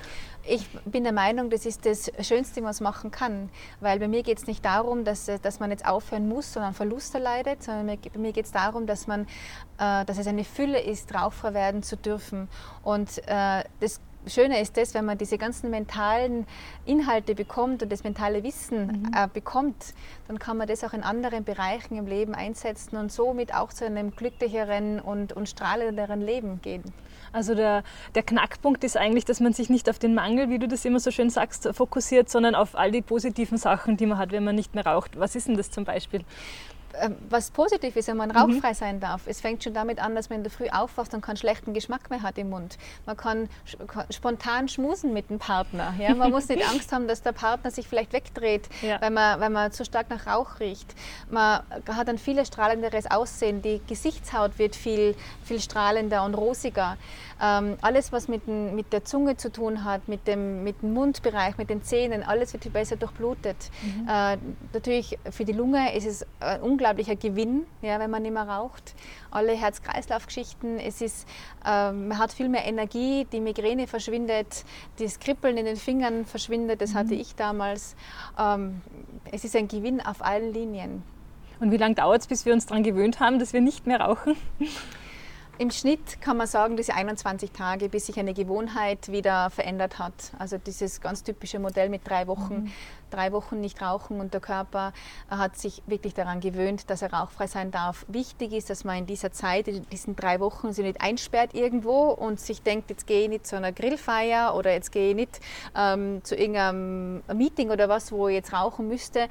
Ich 0.46 0.68
bin 0.84 1.02
der 1.02 1.12
Meinung, 1.12 1.48
das 1.50 1.64
ist 1.66 1.86
das 1.86 2.10
Schönste, 2.20 2.62
was 2.62 2.80
man 2.80 2.92
machen 2.92 3.10
kann. 3.10 3.48
Weil 3.80 3.98
bei 3.98 4.08
mir 4.08 4.22
geht 4.22 4.38
es 4.38 4.46
nicht 4.46 4.64
darum, 4.64 5.04
dass, 5.04 5.30
dass 5.42 5.60
man 5.60 5.70
jetzt 5.70 5.86
aufhören 5.86 6.28
muss, 6.28 6.52
sondern 6.52 6.74
Verluste 6.74 7.18
leidet, 7.18 7.62
sondern 7.62 7.86
bei 7.86 8.18
mir 8.18 8.32
geht 8.32 8.44
es 8.44 8.52
darum, 8.52 8.86
dass, 8.86 9.06
man, 9.06 9.22
äh, 9.78 10.04
dass 10.04 10.18
es 10.18 10.26
eine 10.26 10.44
Fülle 10.44 10.80
ist, 10.80 11.14
rauchfrei 11.14 11.54
werden 11.54 11.82
zu 11.82 11.96
dürfen. 11.96 12.48
Und 12.82 13.18
äh, 13.26 13.64
das 13.80 14.00
Schöne 14.26 14.60
ist 14.60 14.76
das, 14.76 14.94
wenn 14.94 15.04
man 15.04 15.16
diese 15.16 15.38
ganzen 15.38 15.70
mentalen 15.70 16.46
Inhalte 16.84 17.34
bekommt 17.34 17.82
und 17.82 17.90
das 17.90 18.04
mentale 18.04 18.42
Wissen 18.42 18.86
mhm. 18.86 19.10
äh, 19.14 19.28
bekommt, 19.32 19.94
dann 20.26 20.38
kann 20.38 20.56
man 20.56 20.68
das 20.68 20.84
auch 20.84 20.92
in 20.92 21.02
anderen 21.02 21.44
Bereichen 21.44 21.96
im 21.96 22.06
Leben 22.06 22.34
einsetzen 22.34 22.96
und 22.96 23.12
somit 23.12 23.54
auch 23.54 23.72
zu 23.72 23.86
einem 23.86 24.14
glücklicheren 24.14 25.00
und, 25.00 25.32
und 25.32 25.48
strahlenderen 25.48 26.20
Leben 26.20 26.60
gehen. 26.60 26.82
Also 27.32 27.54
der, 27.54 27.84
der 28.14 28.22
Knackpunkt 28.22 28.84
ist 28.84 28.96
eigentlich, 28.96 29.24
dass 29.24 29.40
man 29.40 29.52
sich 29.52 29.68
nicht 29.68 29.88
auf 29.90 29.98
den 29.98 30.14
Mangel, 30.14 30.48
wie 30.50 30.58
du 30.58 30.66
das 30.66 30.84
immer 30.84 31.00
so 31.00 31.10
schön 31.10 31.30
sagst, 31.30 31.68
fokussiert, 31.72 32.28
sondern 32.28 32.54
auf 32.54 32.74
all 32.74 32.90
die 32.90 33.02
positiven 33.02 33.58
Sachen, 33.58 33.96
die 33.96 34.06
man 34.06 34.18
hat, 34.18 34.32
wenn 34.32 34.44
man 34.44 34.54
nicht 34.54 34.74
mehr 34.74 34.86
raucht. 34.86 35.18
Was 35.18 35.36
ist 35.36 35.48
denn 35.48 35.56
das 35.56 35.70
zum 35.70 35.84
Beispiel? 35.84 36.24
Ähm, 37.00 37.16
was 37.28 37.50
positiv 37.50 37.96
ist, 37.96 38.08
wenn 38.08 38.16
man 38.16 38.30
rauchfrei 38.30 38.70
mhm. 38.70 38.74
sein 38.74 39.00
darf. 39.00 39.22
Es 39.26 39.40
fängt 39.40 39.62
schon 39.62 39.74
damit 39.74 40.02
an, 40.02 40.14
dass 40.14 40.30
man 40.30 40.38
in 40.38 40.42
der 40.44 40.52
Früh 40.52 40.68
aufwacht 40.68 41.14
und 41.14 41.20
keinen 41.20 41.36
schlechten 41.36 41.74
Geschmack 41.74 42.10
mehr 42.10 42.22
hat 42.22 42.38
im 42.38 42.50
Mund. 42.50 42.78
Man 43.06 43.16
kann 43.16 43.48
spontan 44.10 44.68
schmusen 44.68 45.12
mit 45.12 45.30
dem 45.30 45.38
Partner. 45.38 45.94
Ja? 45.98 46.14
Man 46.18 46.30
muss 46.30 46.48
nicht 46.48 46.68
Angst 46.68 46.92
haben, 46.92 47.08
dass 47.08 47.22
der 47.22 47.32
Partner 47.32 47.70
sich 47.70 47.86
vielleicht 47.86 48.12
wegdreht, 48.12 48.68
ja. 48.82 49.00
weil, 49.00 49.10
man, 49.10 49.40
weil 49.40 49.50
man 49.50 49.72
zu 49.72 49.84
stark 49.84 50.10
nach 50.10 50.26
Rauch 50.26 50.60
riecht. 50.60 50.94
Man 51.30 51.62
hat 51.88 52.08
ein 52.08 52.18
viel 52.18 52.44
strahlenderes 52.44 53.10
Aussehen. 53.10 53.62
Die 53.62 53.80
Gesichtshaut 53.86 54.58
wird 54.58 54.74
viel, 54.76 55.14
viel 55.44 55.60
strahlender 55.60 56.24
und 56.24 56.34
rosiger. 56.34 56.96
Ähm, 57.40 57.76
alles, 57.82 58.12
was 58.12 58.28
mit, 58.28 58.48
mit, 58.48 58.92
der 58.92 59.04
Zunge 59.04 59.36
zu 59.36 59.52
tun 59.52 59.84
hat, 59.84 60.08
mit 60.08 60.26
dem, 60.26 60.64
mit 60.64 60.82
dem 60.82 60.92
Mundbereich, 60.92 61.56
mit 61.56 61.70
den 61.70 61.82
Zähnen, 61.82 62.22
alles 62.22 62.52
wird 62.52 62.64
viel 62.64 62.72
besser 62.72 62.96
durchblutet. 62.96 63.56
Mhm. 63.82 64.08
Äh, 64.08 64.38
natürlich 64.72 65.18
für 65.30 65.44
die 65.44 65.52
Lunge 65.52 65.94
ist 65.94 66.06
es 66.06 66.22
äh, 66.40 66.58
unglaublich 66.60 66.87
unglaublicher 66.88 67.16
Gewinn, 67.16 67.66
ja, 67.82 67.98
wenn 67.98 68.10
man 68.10 68.22
nicht 68.22 68.32
mehr 68.32 68.48
raucht. 68.48 68.94
Alle 69.30 69.52
Herz-Kreislauf-Geschichten, 69.52 70.78
es 70.78 71.00
ist, 71.00 71.28
ähm, 71.66 72.08
man 72.08 72.18
hat 72.18 72.32
viel 72.32 72.48
mehr 72.48 72.64
Energie, 72.64 73.26
die 73.30 73.40
Migräne 73.40 73.86
verschwindet, 73.86 74.64
das 74.98 75.18
Kribbeln 75.20 75.58
in 75.58 75.66
den 75.66 75.76
Fingern 75.76 76.24
verschwindet, 76.24 76.80
das 76.80 76.94
hatte 76.94 77.14
ich 77.14 77.34
damals. 77.34 77.94
Ähm, 78.38 78.80
es 79.30 79.44
ist 79.44 79.54
ein 79.54 79.68
Gewinn 79.68 80.00
auf 80.00 80.24
allen 80.24 80.52
Linien. 80.52 81.02
Und 81.60 81.72
wie 81.72 81.76
lange 81.76 81.94
dauert 81.94 82.22
es, 82.22 82.26
bis 82.26 82.46
wir 82.46 82.54
uns 82.54 82.66
daran 82.66 82.82
gewöhnt 82.82 83.20
haben, 83.20 83.38
dass 83.38 83.52
wir 83.52 83.60
nicht 83.60 83.86
mehr 83.86 84.00
rauchen? 84.00 84.36
Im 85.60 85.72
Schnitt 85.72 86.20
kann 86.20 86.36
man 86.36 86.46
sagen, 86.46 86.76
diese 86.76 86.94
21 86.94 87.50
Tage, 87.50 87.88
bis 87.88 88.06
sich 88.06 88.16
eine 88.16 88.32
Gewohnheit 88.32 89.10
wieder 89.10 89.50
verändert 89.50 89.98
hat. 89.98 90.12
Also 90.38 90.56
dieses 90.56 91.00
ganz 91.00 91.24
typische 91.24 91.58
Modell 91.58 91.88
mit 91.88 92.08
drei 92.08 92.28
Wochen, 92.28 92.54
mhm. 92.54 92.72
Drei 93.10 93.32
Wochen 93.32 93.60
nicht 93.60 93.80
rauchen 93.82 94.20
und 94.20 94.34
der 94.34 94.40
Körper 94.40 94.92
hat 95.30 95.56
sich 95.56 95.82
wirklich 95.86 96.14
daran 96.14 96.40
gewöhnt, 96.40 96.90
dass 96.90 97.02
er 97.02 97.12
rauchfrei 97.12 97.46
sein 97.46 97.70
darf. 97.70 98.04
Wichtig 98.08 98.52
ist, 98.52 98.70
dass 98.70 98.84
man 98.84 98.98
in 98.98 99.06
dieser 99.06 99.32
Zeit, 99.32 99.68
in 99.68 99.88
diesen 99.90 100.16
drei 100.16 100.40
Wochen, 100.40 100.72
sich 100.72 100.84
nicht 100.84 101.00
einsperrt 101.00 101.54
irgendwo 101.54 102.10
und 102.10 102.40
sich 102.40 102.62
denkt, 102.62 102.90
jetzt 102.90 103.06
gehe 103.06 103.22
ich 103.22 103.28
nicht 103.28 103.46
zu 103.46 103.56
einer 103.56 103.72
Grillfeier 103.72 104.54
oder 104.54 104.72
jetzt 104.72 104.92
gehe 104.92 105.10
ich 105.10 105.16
nicht 105.16 105.40
ähm, 105.76 106.22
zu 106.24 106.36
irgendeinem 106.36 107.22
Meeting 107.34 107.70
oder 107.70 107.88
was, 107.88 108.12
wo 108.12 108.28
ich 108.28 108.34
jetzt 108.34 108.52
rauchen 108.52 108.88
müsste, 108.88 109.20
äh, 109.20 109.28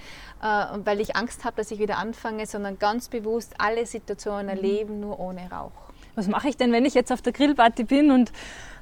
weil 0.84 1.00
ich 1.00 1.16
Angst 1.16 1.46
habe, 1.46 1.58
dass 1.58 1.72
ich 1.72 1.80
wieder 1.80 1.98
anfange, 1.98 2.46
sondern 2.46 2.80
ganz 2.80 3.10
bewusst 3.10 3.56
alle 3.58 3.86
Situationen 3.86 4.46
mhm. 4.46 4.52
erleben, 4.52 5.00
nur 5.00 5.20
ohne 5.20 5.50
Rauch 5.52 5.88
was 6.18 6.28
mache 6.28 6.50
ich 6.50 6.58
denn, 6.58 6.72
wenn 6.72 6.84
ich 6.84 6.96
jetzt 6.96 7.12
auf 7.12 7.22
der 7.22 7.32
Grillparty 7.32 7.84
bin 7.84 8.10
und 8.12 8.34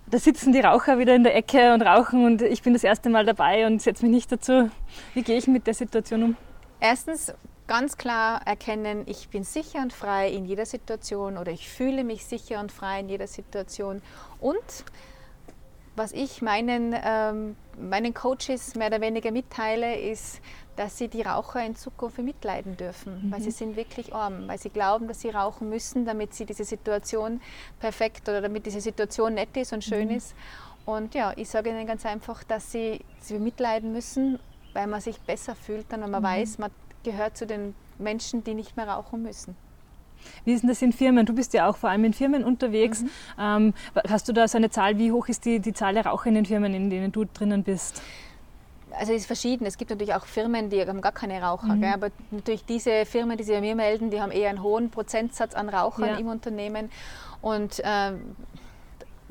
da 0.07 0.19
sitzen 0.19 0.53
die 0.53 0.59
Raucher 0.59 0.99
wieder 0.99 1.15
in 1.15 1.23
der 1.23 1.35
Ecke 1.35 1.73
und 1.73 1.81
rauchen 1.81 2.25
und 2.25 2.41
ich 2.41 2.61
bin 2.61 2.73
das 2.73 2.83
erste 2.83 3.09
Mal 3.09 3.25
dabei 3.25 3.65
und 3.65 3.81
setze 3.81 4.05
mich 4.05 4.13
nicht 4.13 4.31
dazu. 4.31 4.69
Wie 5.13 5.23
gehe 5.23 5.37
ich 5.37 5.47
mit 5.47 5.67
der 5.67 5.73
Situation 5.73 6.23
um? 6.23 6.37
Erstens 6.79 7.33
ganz 7.67 7.97
klar 7.97 8.41
erkennen, 8.45 9.03
ich 9.07 9.29
bin 9.29 9.43
sicher 9.43 9.79
und 9.79 9.93
frei 9.93 10.29
in 10.29 10.45
jeder 10.45 10.65
Situation 10.65 11.37
oder 11.37 11.51
ich 11.51 11.69
fühle 11.69 12.03
mich 12.03 12.25
sicher 12.25 12.59
und 12.59 12.71
frei 12.71 12.99
in 12.99 13.09
jeder 13.09 13.27
Situation. 13.27 14.01
Und 14.39 14.85
was 15.95 16.11
ich 16.11 16.41
meinen, 16.41 16.95
ähm, 17.03 17.55
meinen 17.79 18.13
Coaches 18.13 18.75
mehr 18.75 18.87
oder 18.87 19.01
weniger 19.01 19.31
mitteile, 19.31 19.99
ist, 19.99 20.41
dass 20.75 20.97
sie 20.97 21.07
die 21.07 21.21
Raucher 21.21 21.65
in 21.65 21.75
Zukunft 21.75 22.17
mitleiden 22.19 22.77
dürfen, 22.77 23.21
mhm. 23.21 23.31
weil 23.31 23.41
sie 23.41 23.51
sind 23.51 23.75
wirklich 23.75 24.13
arm, 24.13 24.47
weil 24.47 24.57
sie 24.57 24.69
glauben, 24.69 25.07
dass 25.07 25.21
sie 25.21 25.29
rauchen 25.29 25.69
müssen, 25.69 26.05
damit 26.05 26.33
sie 26.33 26.45
diese 26.45 26.63
Situation 26.63 27.41
perfekt 27.79 28.27
oder 28.27 28.41
damit 28.41 28.65
diese 28.65 28.81
Situation 28.81 29.35
nett 29.35 29.55
ist 29.57 29.73
und 29.73 29.83
schön 29.83 30.09
mhm. 30.09 30.15
ist. 30.15 30.35
Und 30.85 31.15
ja, 31.15 31.33
ich 31.35 31.49
sage 31.49 31.69
ihnen 31.69 31.87
ganz 31.87 32.05
einfach, 32.05 32.43
dass 32.43 32.71
sie, 32.71 32.99
sie 33.19 33.39
mitleiden 33.39 33.91
müssen, 33.91 34.39
weil 34.73 34.87
man 34.87 35.01
sich 35.01 35.19
besser 35.19 35.55
fühlt, 35.55 35.85
dann 35.89 36.01
wenn 36.01 36.11
man 36.11 36.21
mhm. 36.21 36.27
weiß, 36.27 36.57
man 36.59 36.71
gehört 37.03 37.37
zu 37.37 37.47
den 37.47 37.75
Menschen, 37.97 38.43
die 38.43 38.53
nicht 38.53 38.77
mehr 38.77 38.87
rauchen 38.87 39.23
müssen. 39.23 39.55
Wie 40.43 40.53
ist 40.53 40.61
denn 40.61 40.69
das 40.69 40.81
in 40.81 40.91
Firmen? 40.91 41.25
Du 41.25 41.33
bist 41.33 41.53
ja 41.53 41.69
auch 41.69 41.77
vor 41.77 41.89
allem 41.89 42.03
in 42.03 42.13
Firmen 42.13 42.43
unterwegs. 42.43 43.01
Mhm. 43.01 43.09
Ähm, 43.39 43.73
hast 44.07 44.27
du 44.27 44.33
da 44.33 44.47
so 44.47 44.57
eine 44.57 44.69
Zahl? 44.69 44.97
Wie 44.97 45.11
hoch 45.11 45.27
ist 45.27 45.45
die, 45.45 45.59
die 45.59 45.73
Zahl 45.73 45.93
der 45.93 46.05
Raucher 46.05 46.27
in 46.27 46.35
den 46.35 46.45
Firmen, 46.45 46.73
in 46.73 46.89
denen 46.89 47.11
du 47.11 47.25
drinnen 47.25 47.63
bist? 47.63 48.01
Also 48.97 49.13
es 49.13 49.21
ist 49.21 49.27
verschieden. 49.27 49.65
Es 49.65 49.77
gibt 49.77 49.91
natürlich 49.91 50.13
auch 50.13 50.25
Firmen, 50.25 50.69
die 50.69 50.81
haben 50.81 51.01
gar 51.01 51.11
keine 51.11 51.41
Raucher. 51.41 51.75
Mhm. 51.75 51.83
aber 51.83 52.09
natürlich 52.31 52.65
diese 52.65 53.05
Firmen, 53.05 53.37
die 53.37 53.43
sich 53.43 53.55
bei 53.55 53.61
mir 53.61 53.75
melden, 53.75 54.09
die 54.09 54.21
haben 54.21 54.31
eher 54.31 54.49
einen 54.49 54.63
hohen 54.63 54.89
Prozentsatz 54.89 55.53
an 55.53 55.69
Rauchern 55.69 56.09
ja. 56.09 56.17
im 56.17 56.27
Unternehmen. 56.27 56.91
Und 57.41 57.81
ähm, 57.83 58.35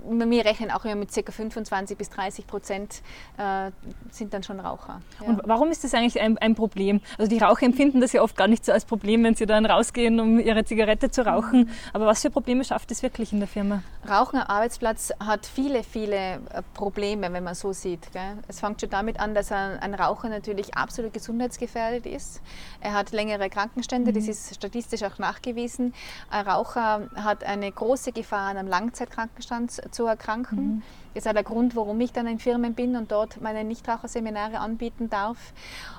wir 0.08 0.44
rechnen 0.44 0.70
auch 0.70 0.84
immer 0.84 0.96
mit 0.96 1.12
ca. 1.12 1.32
25 1.32 1.96
bis 1.96 2.10
30 2.10 2.46
Prozent 2.46 3.02
äh, 3.36 3.70
sind 4.10 4.34
dann 4.34 4.42
schon 4.42 4.60
Raucher. 4.60 5.00
Ja. 5.20 5.26
Und 5.26 5.42
warum 5.44 5.70
ist 5.70 5.84
das 5.84 5.94
eigentlich 5.94 6.20
ein, 6.20 6.38
ein, 6.38 6.54
Problem? 6.54 7.00
Also 7.18 7.28
die 7.28 7.38
Raucher 7.38 7.66
empfinden 7.66 8.00
das 8.00 8.12
ja 8.12 8.22
oft 8.22 8.36
gar 8.36 8.48
nicht 8.48 8.64
so 8.64 8.72
als 8.72 8.84
Problem, 8.84 9.24
wenn 9.24 9.34
sie 9.34 9.46
dann 9.46 9.66
rausgehen, 9.66 10.20
um 10.20 10.38
ihre 10.38 10.64
Zigarette 10.64 11.10
zu 11.10 11.26
rauchen. 11.26 11.70
Aber 11.92 12.06
was 12.06 12.22
für 12.22 12.30
Probleme 12.30 12.64
schafft 12.64 12.90
es 12.90 13.02
wirklich 13.02 13.32
in 13.32 13.40
der 13.40 13.48
Firma? 13.48 13.82
Rauchen 14.08 14.38
am 14.38 14.46
Arbeitsplatz 14.46 15.12
hat 15.18 15.46
viele, 15.46 15.82
viele 15.82 16.16
äh, 16.16 16.62
Probleme, 16.74 17.32
wenn 17.32 17.42
man 17.42 17.54
so 17.54 17.72
sieht. 17.72 18.12
Gell? 18.12 18.38
Es 18.48 18.60
fängt 18.60 18.80
schon 18.80 18.90
damit 18.90 19.18
an, 19.18 19.34
dass 19.34 19.50
ein, 19.50 19.78
ein, 19.78 19.94
Raucher 19.94 20.28
natürlich 20.28 20.76
absolut 20.76 21.12
gesundheitsgefährdet 21.12 22.04
ist. 22.06 22.42
Er 22.80 22.92
hat 22.92 23.12
längere 23.12 23.48
Krankenstände, 23.48 24.10
mhm. 24.10 24.14
das 24.16 24.28
ist 24.28 24.54
statistisch 24.54 25.02
auch 25.02 25.18
nachgewiesen. 25.18 25.94
Ein 26.30 26.46
Raucher 26.46 27.08
hat 27.14 27.44
eine 27.44 27.70
große 27.72 28.12
Gefahr 28.12 28.50
an 28.50 28.58
einem 28.58 28.68
Langzeitkrankenstand 28.68 29.93
zu 29.94 30.06
erkranken. 30.06 30.58
Mhm. 30.58 30.82
Das 31.14 31.24
ist 31.24 31.28
auch 31.28 31.34
der 31.34 31.44
Grund, 31.44 31.76
warum 31.76 32.00
ich 32.00 32.12
dann 32.12 32.26
in 32.26 32.40
Firmen 32.40 32.74
bin 32.74 32.96
und 32.96 33.12
dort 33.12 33.40
meine 33.40 33.62
Nichtraucherseminare 33.62 34.58
anbieten 34.58 35.08
darf. 35.08 35.38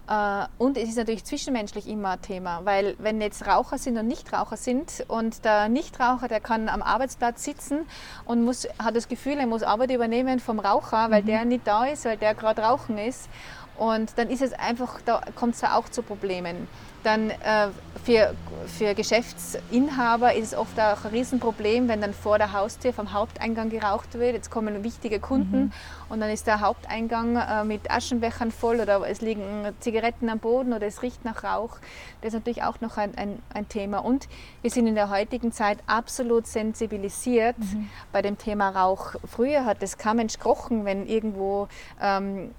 Äh, 0.10 0.46
und 0.58 0.78
es 0.78 0.90
ist 0.90 0.98
natürlich 0.98 1.24
zwischenmenschlich 1.24 1.88
immer 1.88 2.12
ein 2.12 2.22
Thema, 2.22 2.62
weil 2.66 2.96
wenn 3.00 3.22
jetzt 3.22 3.48
Raucher 3.48 3.78
sind 3.78 3.98
und 3.98 4.08
Nichtraucher 4.08 4.58
sind 4.58 5.06
und 5.08 5.46
der 5.46 5.70
Nichtraucher, 5.70 6.28
der 6.28 6.42
kann 6.42 6.68
am 6.68 6.82
Arbeitsplatz 6.82 7.44
sitzen 7.44 7.86
und 8.26 8.44
muss, 8.44 8.68
hat 8.78 8.96
das 8.96 9.08
Gefühl, 9.08 9.38
er 9.38 9.48
muss 9.48 9.64
Arbeit 9.64 9.92
übernehmen 9.92 10.40
vom 10.40 10.60
Raucher, 10.60 11.10
weil 11.10 11.22
mhm. 11.22 11.28
der 11.28 11.46
nicht 11.46 11.66
da 11.66 11.86
ist, 11.86 12.04
weil 12.06 12.18
der 12.18 12.36
gerade 12.36 12.62
rauchen 12.62 12.98
ist. 12.98 13.30
Und 13.78 14.18
dann 14.18 14.30
ist 14.30 14.42
es 14.42 14.54
einfach, 14.54 15.02
da 15.06 15.22
kommt 15.36 15.56
es 15.56 15.64
auch 15.64 15.90
zu 15.90 16.02
Problemen. 16.02 16.68
Dann 17.06 17.30
äh, 17.30 17.68
für, 18.04 18.34
für 18.66 18.96
Geschäftsinhaber 18.96 20.34
ist 20.34 20.54
es 20.54 20.58
oft 20.58 20.80
auch 20.80 21.06
ein 21.06 21.12
Riesenproblem, 21.12 21.88
wenn 21.88 22.02
dann 22.02 22.16
vor 22.16 22.40
der 22.40 22.52
Haustür 22.52 22.94
vom 22.94 23.14
Haupteingang 23.14 23.70
geraucht 23.70 24.16
wird. 24.16 24.34
Jetzt 24.34 24.50
kommen 24.50 24.84
wichtige 24.84 25.20
Kunden 25.20 25.66
mhm. 25.66 25.72
und 26.10 26.20
dann 26.20 26.32
ist 26.32 26.48
der 26.48 26.62
Haupteingang 26.62 27.36
äh, 27.36 27.64
mit 27.64 27.92
Aschenbechern 27.92 28.50
voll 28.52 28.80
oder 28.80 29.08
es 29.08 29.22
liegen 29.22 29.44
Zigaretten 29.82 30.30
am 30.30 30.40
Boden 30.40 30.74
oder 30.74 30.88
es 30.88 31.04
riecht 31.04 31.24
nach 31.26 31.44
Rauch. 31.44 31.78
Das 32.22 32.30
ist 32.30 32.34
natürlich 32.34 32.64
auch 32.64 32.82
noch 32.82 32.98
ein, 32.98 33.16
ein, 33.16 33.38
ein 33.54 33.70
Thema. 33.70 34.00
Und 34.00 34.28
wir 34.64 34.72
sind 34.72 34.88
in 34.88 34.96
der 34.96 35.12
heutigen 35.12 35.52
Zeit 35.52 35.78
absolut 35.86 36.48
sensibilisiert 36.48 37.60
mhm. 37.60 37.88
bei 38.12 38.24
dem 38.24 38.40
Thema 38.40 38.70
Rauch. 38.70 39.14
Früher 39.28 39.64
hat 39.64 39.84
es 39.84 40.00
kaum 40.00 40.18
Mensch 40.18 40.40
gerochen, 40.40 40.86
wenn 40.86 41.06
irgendwo 41.06 41.68
ähm, 42.02 42.50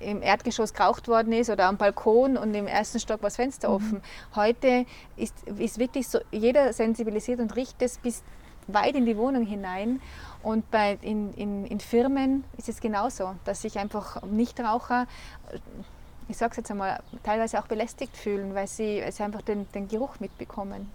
im 0.00 0.22
Erdgeschoss 0.22 0.72
geraucht 0.72 1.08
worden 1.08 1.32
ist 1.32 1.50
oder 1.50 1.66
am 1.66 1.76
Balkon 1.76 2.36
und 2.36 2.54
im 2.54 2.66
ersten 2.66 3.00
Stock 3.00 3.22
war 3.22 3.28
das 3.28 3.36
Fenster 3.36 3.68
mhm. 3.68 3.74
offen. 3.74 4.02
Heute 4.34 4.86
ist, 5.16 5.34
ist 5.58 5.78
wirklich 5.78 6.08
so, 6.08 6.20
jeder 6.30 6.72
sensibilisiert 6.72 7.40
und 7.40 7.54
riecht 7.56 7.80
es 7.82 7.98
bis 7.98 8.22
weit 8.66 8.94
in 8.94 9.06
die 9.06 9.16
Wohnung 9.16 9.44
hinein. 9.44 10.00
Und 10.42 10.70
bei, 10.70 10.98
in, 11.00 11.32
in, 11.34 11.66
in 11.66 11.80
Firmen 11.80 12.44
ist 12.56 12.68
es 12.68 12.80
genauso, 12.80 13.34
dass 13.44 13.62
sich 13.62 13.78
einfach 13.78 14.22
Nichtraucher, 14.22 15.06
ich 16.28 16.36
sage 16.36 16.52
es 16.52 16.56
jetzt 16.58 16.70
einmal, 16.70 17.02
teilweise 17.22 17.58
auch 17.58 17.66
belästigt 17.66 18.16
fühlen, 18.16 18.54
weil 18.54 18.66
sie, 18.66 19.00
weil 19.02 19.12
sie 19.12 19.22
einfach 19.22 19.42
den, 19.42 19.70
den 19.72 19.88
Geruch 19.88 20.20
mitbekommen. 20.20 20.90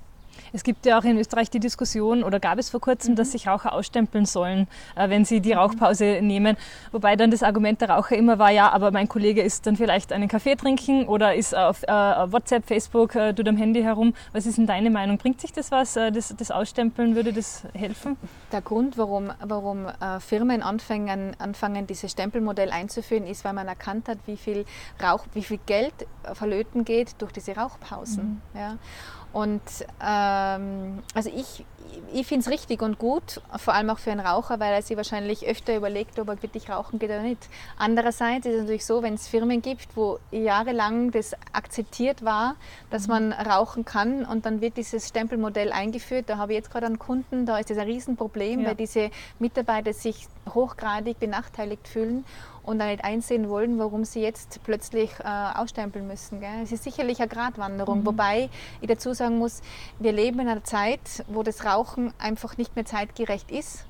Es 0.53 0.63
gibt 0.63 0.85
ja 0.85 0.99
auch 0.99 1.03
in 1.03 1.17
Österreich 1.17 1.49
die 1.49 1.59
Diskussion, 1.59 2.23
oder 2.23 2.39
gab 2.39 2.59
es 2.59 2.69
vor 2.69 2.79
kurzem, 2.79 3.13
mhm. 3.13 3.15
dass 3.17 3.31
sich 3.31 3.47
Raucher 3.47 3.73
ausstempeln 3.73 4.25
sollen, 4.25 4.67
äh, 4.95 5.09
wenn 5.09 5.25
sie 5.25 5.41
die 5.41 5.53
mhm. 5.53 5.59
Rauchpause 5.59 6.19
nehmen. 6.21 6.57
Wobei 6.91 7.15
dann 7.15 7.31
das 7.31 7.43
Argument 7.43 7.81
der 7.81 7.89
Raucher 7.89 8.15
immer 8.15 8.39
war, 8.39 8.51
ja, 8.51 8.71
aber 8.71 8.91
mein 8.91 9.07
Kollege 9.07 9.41
ist 9.41 9.67
dann 9.67 9.75
vielleicht 9.75 10.13
einen 10.13 10.27
Kaffee 10.27 10.55
trinken 10.55 11.07
oder 11.07 11.35
ist 11.35 11.55
auf 11.55 11.83
äh, 11.83 11.87
WhatsApp, 11.87 12.65
Facebook, 12.65 13.15
äh, 13.15 13.33
tut 13.33 13.47
am 13.47 13.57
Handy 13.57 13.81
herum. 13.81 14.13
Was 14.33 14.45
ist 14.45 14.57
denn 14.57 14.67
deine 14.67 14.89
Meinung? 14.89 15.17
Bringt 15.17 15.41
sich 15.41 15.51
das 15.51 15.71
was, 15.71 15.95
äh, 15.95 16.11
das, 16.11 16.33
das, 16.35 16.51
Ausstempeln, 16.51 17.15
würde 17.15 17.31
das 17.31 17.63
helfen? 17.73 18.17
Der 18.51 18.61
Grund, 18.61 18.97
warum, 18.97 19.31
warum 19.43 19.87
Firmen 20.19 20.63
anfangen, 20.63 21.35
anfangen, 21.39 21.85
dieses 21.85 22.11
Stempelmodell 22.11 22.71
einzuführen, 22.71 23.27
ist, 23.27 23.45
weil 23.45 23.53
man 23.53 23.67
erkannt 23.67 24.07
hat, 24.07 24.17
wie 24.25 24.37
viel 24.37 24.65
Rauch, 25.01 25.25
wie 25.33 25.43
viel 25.43 25.59
Geld 25.65 25.93
verlöten 26.33 26.85
geht 26.85 27.21
durch 27.21 27.31
diese 27.31 27.55
Rauchpausen. 27.55 28.41
Mhm. 28.53 28.59
Ja. 28.59 28.77
Und 29.31 29.61
ähm, 30.01 31.03
also 31.13 31.29
ich, 31.33 31.65
ich 32.13 32.27
finde 32.27 32.43
es 32.43 32.49
richtig 32.49 32.81
und 32.81 32.97
gut, 32.97 33.41
vor 33.57 33.73
allem 33.73 33.89
auch 33.89 33.99
für 33.99 34.11
einen 34.11 34.19
Raucher, 34.19 34.59
weil 34.59 34.73
er 34.73 34.81
sich 34.81 34.97
wahrscheinlich 34.97 35.45
öfter 35.45 35.75
überlegt, 35.75 36.19
ob 36.19 36.27
er 36.29 36.41
wirklich 36.41 36.69
rauchen 36.69 36.99
geht 36.99 37.09
oder 37.09 37.21
nicht. 37.21 37.47
Andererseits 37.77 38.45
ist 38.45 38.53
es 38.53 38.61
natürlich 38.61 38.85
so, 38.85 39.03
wenn 39.03 39.13
es 39.13 39.27
Firmen 39.27 39.61
gibt, 39.61 39.95
wo 39.95 40.19
jahrelang 40.31 41.11
das 41.11 41.33
akzeptiert 41.53 42.23
war, 42.23 42.55
dass 42.89 43.07
man 43.07 43.31
rauchen 43.31 43.85
kann 43.85 44.25
und 44.25 44.45
dann 44.45 44.61
wird 44.61 44.77
dieses 44.77 45.07
Stempelmodell 45.07 45.71
eingeführt. 45.71 46.25
Da 46.27 46.37
habe 46.37 46.53
ich 46.53 46.57
jetzt 46.57 46.71
gerade 46.71 46.87
einen 46.87 46.99
Kunden, 46.99 47.45
da 47.45 47.57
ist 47.57 47.69
das 47.69 47.77
ein 47.77 47.87
Riesenproblem, 47.87 48.61
ja. 48.61 48.69
weil 48.69 48.75
diese 48.75 49.11
Mitarbeiter 49.39 49.93
sich 49.93 50.27
hochgradig 50.53 51.19
benachteiligt 51.19 51.87
fühlen 51.87 52.25
und 52.69 52.79
dann 52.79 52.89
nicht 52.89 53.03
einsehen 53.03 53.49
wollen, 53.49 53.79
warum 53.79 54.05
sie 54.05 54.21
jetzt 54.21 54.59
plötzlich 54.63 55.11
äh, 55.19 55.57
ausstempeln 55.57 56.05
müssen. 56.07 56.39
Gell? 56.39 56.61
Es 56.63 56.71
ist 56.71 56.83
sicherlich 56.83 57.19
eine 57.19 57.27
Gratwanderung, 57.27 58.01
mhm. 58.01 58.05
wobei 58.05 58.49
ich 58.81 58.87
dazu 58.87 59.13
sagen 59.13 59.39
muss, 59.39 59.61
wir 59.97 60.11
leben 60.11 60.39
in 60.39 60.47
einer 60.47 60.63
Zeit, 60.63 60.99
wo 61.27 61.41
das 61.41 61.65
Rauchen 61.65 61.68
einfach 62.17 62.57
nicht 62.57 62.75
mehr 62.75 62.85
zeitgerecht 62.85 63.51
ist. 63.51 63.85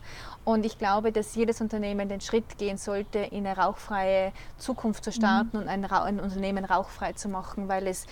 Und 0.46 0.66
ich 0.66 0.78
glaube, 0.78 1.12
dass 1.12 1.36
jedes 1.36 1.62
Unternehmen 1.62 2.10
den 2.10 2.22
Schritt 2.22 2.58
gehen 2.58 2.78
sollte, 2.78 3.20
in 3.20 3.46
eine 3.46 3.58
rauchfreie 3.58 4.32
Zukunft 4.58 5.04
zu 5.04 5.12
starten 5.12 5.58
mhm. 5.58 5.64
und 5.64 5.70
ein, 5.70 5.86
ein 5.86 6.20
Unternehmen 6.20 6.66
rauchfrei 6.66 7.14
zu 7.14 7.30
machen, 7.30 7.68
weil 7.68 7.88
es 7.88 8.06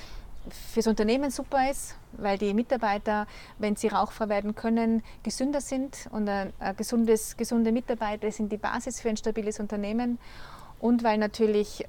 fürs 0.50 0.88
Unternehmen 0.88 1.32
super 1.32 1.70
ist, 1.70 1.96
weil 2.14 2.38
die 2.38 2.54
Mitarbeiter, 2.54 3.28
wenn 3.58 3.76
sie 3.76 3.88
rauchfrei 3.88 4.30
werden 4.30 4.56
können, 4.56 5.04
gesünder 5.24 5.62
sind 5.62 6.08
und 6.12 6.30
ein, 6.30 6.54
ein 6.60 6.76
gesundes, 6.76 7.36
gesunde 7.38 7.72
Mitarbeiter 7.72 8.32
sind 8.32 8.52
die 8.52 8.58
Basis 8.58 9.02
für 9.02 9.10
ein 9.10 9.18
stabiles 9.18 9.60
Unternehmen 9.60 10.20
und 10.80 11.04
weil 11.04 11.18
natürlich 11.18 11.84
äh, 11.86 11.88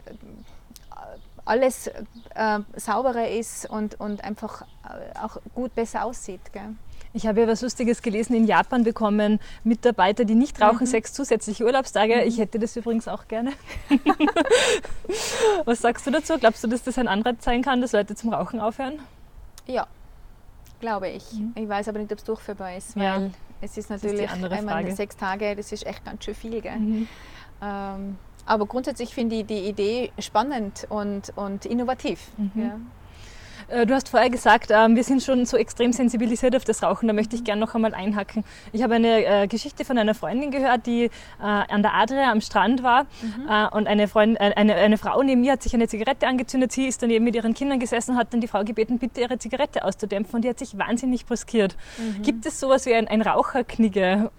alles 1.44 1.88
äh, 1.88 2.60
sauberer 2.76 3.28
ist 3.28 3.68
und, 3.68 4.00
und 4.00 4.24
einfach 4.24 4.62
äh, 4.62 5.18
auch 5.18 5.38
gut 5.54 5.74
besser 5.74 6.04
aussieht. 6.04 6.52
Gell? 6.52 6.74
Ich 7.12 7.26
habe 7.26 7.40
ja 7.40 7.48
was 7.48 7.62
Lustiges 7.62 8.02
gelesen. 8.02 8.34
In 8.34 8.46
Japan 8.46 8.84
bekommen 8.84 9.40
Mitarbeiter, 9.64 10.24
die 10.24 10.34
nicht 10.34 10.60
rauchen, 10.60 10.80
mhm. 10.80 10.86
sechs 10.86 11.12
zusätzliche 11.12 11.64
Urlaubstage. 11.64 12.16
Mhm. 12.16 12.28
Ich 12.28 12.38
hätte 12.38 12.58
das 12.58 12.76
übrigens 12.76 13.08
auch 13.08 13.28
gerne. 13.28 13.52
was 15.64 15.80
sagst 15.80 16.06
du 16.06 16.10
dazu? 16.10 16.38
Glaubst 16.38 16.62
du, 16.62 16.68
dass 16.68 16.82
das 16.82 16.98
ein 16.98 17.08
Anreiz 17.08 17.44
sein 17.44 17.62
kann, 17.62 17.80
dass 17.80 17.92
Leute 17.92 18.14
zum 18.14 18.32
Rauchen 18.32 18.60
aufhören? 18.60 18.98
Ja, 19.66 19.86
glaube 20.80 21.08
ich. 21.08 21.32
Mhm. 21.32 21.52
Ich 21.54 21.68
weiß 21.68 21.88
aber 21.88 21.98
nicht, 21.98 22.12
ob 22.12 22.18
es 22.18 22.24
durchführbar 22.24 22.76
ist, 22.76 22.96
weil 22.96 23.04
ja. 23.04 23.30
es 23.60 23.76
ist 23.76 23.90
natürlich 23.90 24.30
ist 24.30 24.44
einmal 24.44 24.90
sechs 24.92 25.16
Tage, 25.16 25.56
das 25.56 25.72
ist 25.72 25.86
echt 25.86 26.04
ganz 26.04 26.24
schön 26.24 26.34
viel. 26.34 26.62
Mhm. 26.62 27.08
Ähm, 27.62 28.16
aber 28.46 28.66
grundsätzlich 28.66 29.14
finde 29.14 29.36
ich 29.36 29.46
die 29.46 29.68
Idee 29.68 30.10
spannend 30.18 30.86
und, 30.88 31.32
und 31.36 31.66
innovativ. 31.66 32.28
Mhm. 32.38 32.52
Ja. 32.54 32.80
Äh, 33.68 33.86
du 33.86 33.94
hast 33.94 34.08
vorher 34.08 34.30
gesagt, 34.30 34.70
ähm, 34.70 34.96
wir 34.96 35.04
sind 35.04 35.22
schon 35.22 35.44
so 35.46 35.56
extrem 35.56 35.92
sensibilisiert 35.92 36.56
auf 36.56 36.64
das 36.64 36.82
Rauchen. 36.82 37.06
Da 37.06 37.14
möchte 37.14 37.36
ich 37.36 37.44
gerne 37.44 37.60
noch 37.60 37.74
einmal 37.74 37.94
einhacken. 37.94 38.44
Ich 38.72 38.82
habe 38.82 38.94
eine 38.94 39.24
äh, 39.24 39.46
Geschichte 39.46 39.84
von 39.84 39.98
einer 39.98 40.14
Freundin 40.14 40.50
gehört, 40.50 40.86
die 40.86 41.04
äh, 41.04 41.10
an 41.40 41.82
der 41.82 41.94
Adria 41.94 42.30
am 42.30 42.40
Strand 42.40 42.82
war. 42.82 43.06
Mhm. 43.22 43.68
Und 43.72 43.86
eine, 43.86 44.08
Freundin, 44.08 44.36
eine, 44.38 44.74
eine 44.74 44.98
Frau 44.98 45.22
neben 45.22 45.40
mir 45.40 45.52
hat 45.52 45.62
sich 45.62 45.74
eine 45.74 45.88
Zigarette 45.88 46.26
angezündet. 46.26 46.72
Sie 46.72 46.86
ist 46.86 47.02
daneben 47.02 47.24
mit 47.24 47.34
ihren 47.34 47.54
Kindern 47.54 47.78
gesessen 47.78 48.12
und 48.12 48.16
hat 48.18 48.32
dann 48.32 48.40
die 48.40 48.48
Frau 48.48 48.64
gebeten, 48.64 48.98
bitte 48.98 49.20
ihre 49.20 49.38
Zigarette 49.38 49.84
auszudämpfen. 49.84 50.36
Und 50.36 50.42
die 50.42 50.48
hat 50.48 50.58
sich 50.58 50.76
wahnsinnig 50.78 51.26
brüskiert. 51.26 51.76
Mhm. 51.98 52.22
Gibt 52.22 52.46
es 52.46 52.60
sowas 52.60 52.86
wie 52.86 52.94
ein, 52.94 53.08
ein 53.08 53.22
Raucherknigge? 53.22 54.30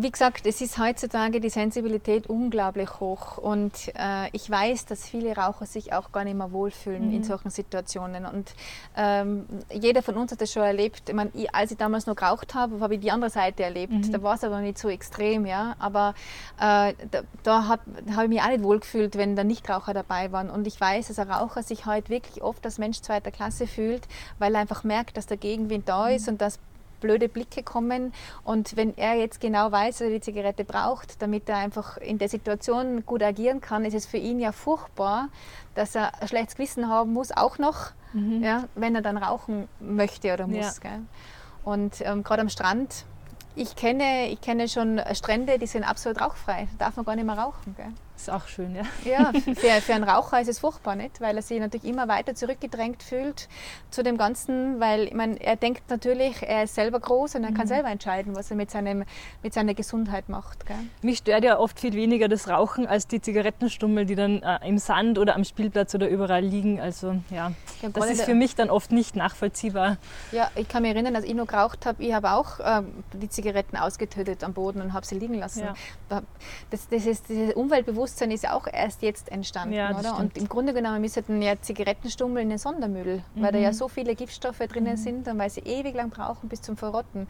Wie 0.00 0.12
gesagt, 0.12 0.46
es 0.46 0.60
ist 0.60 0.78
heutzutage 0.78 1.40
die 1.40 1.50
Sensibilität 1.50 2.28
unglaublich 2.28 3.00
hoch 3.00 3.36
und 3.36 3.72
äh, 3.96 4.28
ich 4.32 4.48
weiß, 4.48 4.86
dass 4.86 5.08
viele 5.08 5.34
Raucher 5.34 5.66
sich 5.66 5.92
auch 5.92 6.12
gar 6.12 6.22
nicht 6.22 6.36
mehr 6.36 6.52
wohlfühlen 6.52 7.08
mhm. 7.08 7.16
in 7.16 7.24
solchen 7.24 7.50
Situationen 7.50 8.24
und 8.24 8.54
ähm, 8.96 9.44
jeder 9.72 10.04
von 10.04 10.16
uns 10.16 10.30
hat 10.30 10.40
das 10.40 10.52
schon 10.52 10.62
erlebt. 10.62 11.08
Ich 11.08 11.14
meine, 11.16 11.30
ich, 11.34 11.52
als 11.52 11.72
ich 11.72 11.78
damals 11.78 12.06
noch 12.06 12.14
geraucht 12.14 12.54
habe, 12.54 12.78
habe 12.78 12.94
ich 12.94 13.00
die 13.00 13.10
andere 13.10 13.30
Seite 13.30 13.64
erlebt. 13.64 13.92
Mhm. 13.92 14.12
Da 14.12 14.22
war 14.22 14.36
es 14.36 14.44
aber 14.44 14.60
nicht 14.60 14.78
so 14.78 14.88
extrem, 14.88 15.44
ja. 15.46 15.74
Aber 15.80 16.14
äh, 16.60 16.94
da, 17.10 17.22
da 17.42 17.66
habe 17.66 17.82
hab 18.14 18.22
ich 18.22 18.28
mich 18.28 18.40
auch 18.40 18.48
nicht 18.48 18.62
wohlgefühlt, 18.62 19.16
wenn 19.16 19.34
da 19.34 19.42
Nichtraucher 19.42 19.94
dabei 19.94 20.30
waren. 20.30 20.48
Und 20.48 20.68
ich 20.68 20.80
weiß, 20.80 21.08
dass 21.08 21.18
ein 21.18 21.30
Raucher 21.30 21.64
sich 21.64 21.86
heute 21.86 22.08
wirklich 22.08 22.40
oft 22.42 22.64
als 22.64 22.78
Mensch 22.78 23.00
zweiter 23.00 23.32
Klasse 23.32 23.66
fühlt, 23.66 24.06
weil 24.38 24.54
er 24.54 24.60
einfach 24.60 24.84
merkt, 24.84 25.16
dass 25.16 25.26
der 25.26 25.38
Gegenwind 25.38 25.88
da 25.88 26.08
ist 26.08 26.26
mhm. 26.26 26.34
und 26.34 26.40
dass 26.40 26.60
blöde 27.00 27.28
Blicke 27.28 27.62
kommen. 27.62 28.12
Und 28.44 28.76
wenn 28.76 28.96
er 28.96 29.14
jetzt 29.14 29.40
genau 29.40 29.70
weiß, 29.72 29.98
dass 29.98 30.08
er 30.08 30.10
die 30.10 30.20
Zigarette 30.20 30.64
braucht, 30.64 31.20
damit 31.22 31.48
er 31.48 31.56
einfach 31.56 31.96
in 31.98 32.18
der 32.18 32.28
Situation 32.28 33.04
gut 33.06 33.22
agieren 33.22 33.60
kann, 33.60 33.84
ist 33.84 33.94
es 33.94 34.06
für 34.06 34.18
ihn 34.18 34.40
ja 34.40 34.52
furchtbar, 34.52 35.28
dass 35.74 35.94
er 35.94 36.20
ein 36.20 36.28
schlechtes 36.28 36.56
Gewissen 36.56 36.88
haben 36.88 37.12
muss, 37.12 37.32
auch 37.32 37.58
noch, 37.58 37.92
mhm. 38.12 38.42
ja, 38.42 38.64
wenn 38.74 38.94
er 38.94 39.02
dann 39.02 39.16
rauchen 39.16 39.68
möchte 39.80 40.32
oder 40.32 40.46
muss. 40.46 40.80
Ja. 40.82 41.00
Und 41.64 42.00
ähm, 42.00 42.22
gerade 42.22 42.42
am 42.42 42.48
Strand, 42.48 43.04
ich 43.54 43.76
kenne, 43.76 44.28
ich 44.28 44.40
kenne 44.40 44.68
schon 44.68 45.00
Strände, 45.12 45.58
die 45.58 45.66
sind 45.66 45.84
absolut 45.84 46.20
rauchfrei. 46.20 46.68
Da 46.78 46.86
darf 46.86 46.96
man 46.96 47.04
gar 47.04 47.16
nicht 47.16 47.26
mehr 47.26 47.38
rauchen. 47.38 47.74
Gell? 47.76 47.92
Ist 48.18 48.30
auch 48.30 48.48
schön, 48.48 48.74
ja. 48.74 48.82
Ja, 49.04 49.32
für, 49.54 49.80
für 49.80 49.94
einen 49.94 50.02
Raucher 50.02 50.40
ist 50.40 50.48
es 50.48 50.58
furchtbar, 50.58 50.96
nicht? 50.96 51.20
Weil 51.20 51.36
er 51.36 51.42
sich 51.42 51.60
natürlich 51.60 51.86
immer 51.86 52.08
weiter 52.08 52.34
zurückgedrängt 52.34 53.04
fühlt 53.04 53.48
zu 53.90 54.02
dem 54.02 54.18
Ganzen, 54.18 54.80
weil 54.80 55.04
ich 55.04 55.14
meine, 55.14 55.40
er 55.40 55.54
denkt 55.54 55.88
natürlich, 55.88 56.42
er 56.42 56.64
ist 56.64 56.74
selber 56.74 56.98
groß 56.98 57.36
und 57.36 57.44
er 57.44 57.52
mhm. 57.52 57.54
kann 57.54 57.68
selber 57.68 57.88
entscheiden, 57.90 58.34
was 58.34 58.50
er 58.50 58.56
mit, 58.56 58.72
seinem, 58.72 59.04
mit 59.44 59.54
seiner 59.54 59.72
Gesundheit 59.72 60.28
macht. 60.28 60.66
Gell? 60.66 60.76
Mich 61.00 61.18
stört 61.18 61.44
ja 61.44 61.60
oft 61.60 61.78
viel 61.78 61.92
weniger 61.92 62.26
das 62.26 62.48
Rauchen 62.48 62.88
als 62.88 63.06
die 63.06 63.20
Zigarettenstummel, 63.20 64.04
die 64.04 64.16
dann 64.16 64.42
äh, 64.42 64.66
im 64.66 64.78
Sand 64.78 65.20
oder 65.20 65.36
am 65.36 65.44
Spielplatz 65.44 65.94
oder 65.94 66.08
überall 66.08 66.42
liegen. 66.42 66.80
Also 66.80 67.14
ja, 67.30 67.52
ja 67.82 67.88
das 67.88 68.10
ist 68.10 68.22
für 68.22 68.34
mich 68.34 68.56
dann 68.56 68.68
oft 68.68 68.90
nicht 68.90 69.14
nachvollziehbar. 69.14 69.96
Ja, 70.32 70.50
ich 70.56 70.66
kann 70.66 70.82
mich 70.82 70.92
erinnern, 70.92 71.14
als 71.14 71.24
ich 71.24 71.34
noch 71.34 71.46
geraucht 71.46 71.86
habe, 71.86 72.02
ich 72.02 72.12
habe 72.12 72.32
auch 72.32 72.58
äh, 72.58 72.82
die 73.12 73.28
Zigaretten 73.28 73.76
ausgetötet 73.76 74.42
am 74.42 74.54
Boden 74.54 74.82
und 74.82 74.92
habe 74.92 75.06
sie 75.06 75.16
liegen 75.16 75.34
lassen. 75.34 75.62
Ja. 76.08 76.22
Das, 76.70 76.88
das 76.88 77.06
ist 77.06 77.28
dieses 77.28 77.54
Umweltbewusstsein 77.54 78.07
Bewusstsein 78.08 78.30
ist 78.30 78.44
ja 78.44 78.54
auch 78.54 78.66
erst 78.66 79.02
jetzt 79.02 79.30
entstanden, 79.30 79.74
ja, 79.74 79.90
oder? 79.90 80.00
Stimmt. 80.00 80.18
Und 80.18 80.38
im 80.38 80.48
Grunde 80.48 80.72
genommen 80.72 81.02
müssten 81.02 81.42
ja 81.42 81.60
Zigarettenstummel 81.60 82.42
in 82.42 82.48
den 82.48 82.58
Sondermüll, 82.58 83.22
mhm. 83.34 83.42
weil 83.42 83.52
da 83.52 83.58
ja 83.58 83.68
mhm. 83.68 83.74
so 83.74 83.88
viele 83.88 84.14
Giftstoffe 84.14 84.58
drinnen 84.58 84.92
mhm. 84.92 84.96
sind 84.96 85.28
und 85.28 85.38
weil 85.38 85.50
sie 85.50 85.60
ewig 85.60 85.94
lang 85.94 86.08
brauchen 86.08 86.48
bis 86.48 86.62
zum 86.62 86.78
Verrotten. 86.78 87.26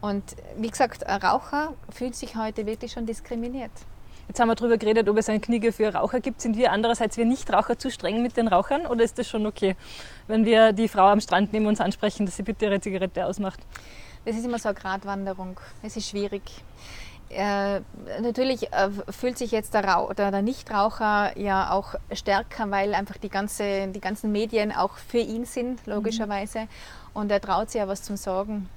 Und 0.00 0.22
wie 0.56 0.70
gesagt, 0.70 1.04
ein 1.06 1.20
Raucher 1.20 1.74
fühlt 1.90 2.14
sich 2.14 2.36
heute 2.36 2.66
wirklich 2.66 2.92
schon 2.92 3.04
diskriminiert. 3.04 3.72
Jetzt 4.28 4.38
haben 4.38 4.48
wir 4.48 4.54
darüber 4.54 4.78
geredet, 4.78 5.08
ob 5.08 5.18
es 5.18 5.28
ein 5.28 5.40
Knigge 5.40 5.72
für 5.72 5.92
Raucher 5.92 6.20
gibt. 6.20 6.40
Sind 6.40 6.56
wir 6.56 6.70
andererseits, 6.70 7.16
wir 7.16 7.24
Nichtraucher, 7.24 7.76
zu 7.76 7.90
streng 7.90 8.22
mit 8.22 8.36
den 8.36 8.46
Rauchern 8.46 8.86
oder 8.86 9.02
ist 9.02 9.18
das 9.18 9.28
schon 9.28 9.44
okay, 9.44 9.74
wenn 10.28 10.44
wir 10.44 10.72
die 10.72 10.86
Frau 10.86 11.08
am 11.08 11.20
Strand 11.20 11.52
neben 11.52 11.66
uns 11.66 11.80
ansprechen, 11.80 12.26
dass 12.26 12.36
sie 12.36 12.44
bitte 12.44 12.66
ihre 12.66 12.80
Zigarette 12.80 13.26
ausmacht? 13.26 13.58
Das 14.24 14.36
ist 14.36 14.44
immer 14.44 14.60
so 14.60 14.68
eine 14.68 14.78
Gratwanderung. 14.78 15.58
Es 15.82 15.96
ist 15.96 16.08
schwierig. 16.08 16.42
Äh, 17.32 17.80
natürlich 18.20 18.72
äh, 18.74 18.90
fühlt 19.10 19.38
sich 19.38 19.52
jetzt 19.52 19.72
der, 19.72 19.84
Rauch, 19.84 20.12
der, 20.12 20.30
der, 20.30 20.42
Nichtraucher 20.42 21.36
ja 21.38 21.70
auch 21.70 21.94
stärker, 22.12 22.70
weil 22.70 22.94
einfach 22.94 23.16
die, 23.16 23.30
ganze, 23.30 23.88
die 23.88 24.00
ganzen 24.00 24.32
Medien 24.32 24.70
auch 24.70 24.98
für 24.98 25.18
ihn 25.18 25.46
sind, 25.46 25.86
logischerweise. 25.86 26.60
Mhm. 26.60 26.68
Und 27.14 27.30
er 27.30 27.40
traut 27.40 27.70
sich 27.70 27.78
ja 27.78 27.88
was 27.88 28.02
zum 28.02 28.16
Sorgen. 28.16 28.68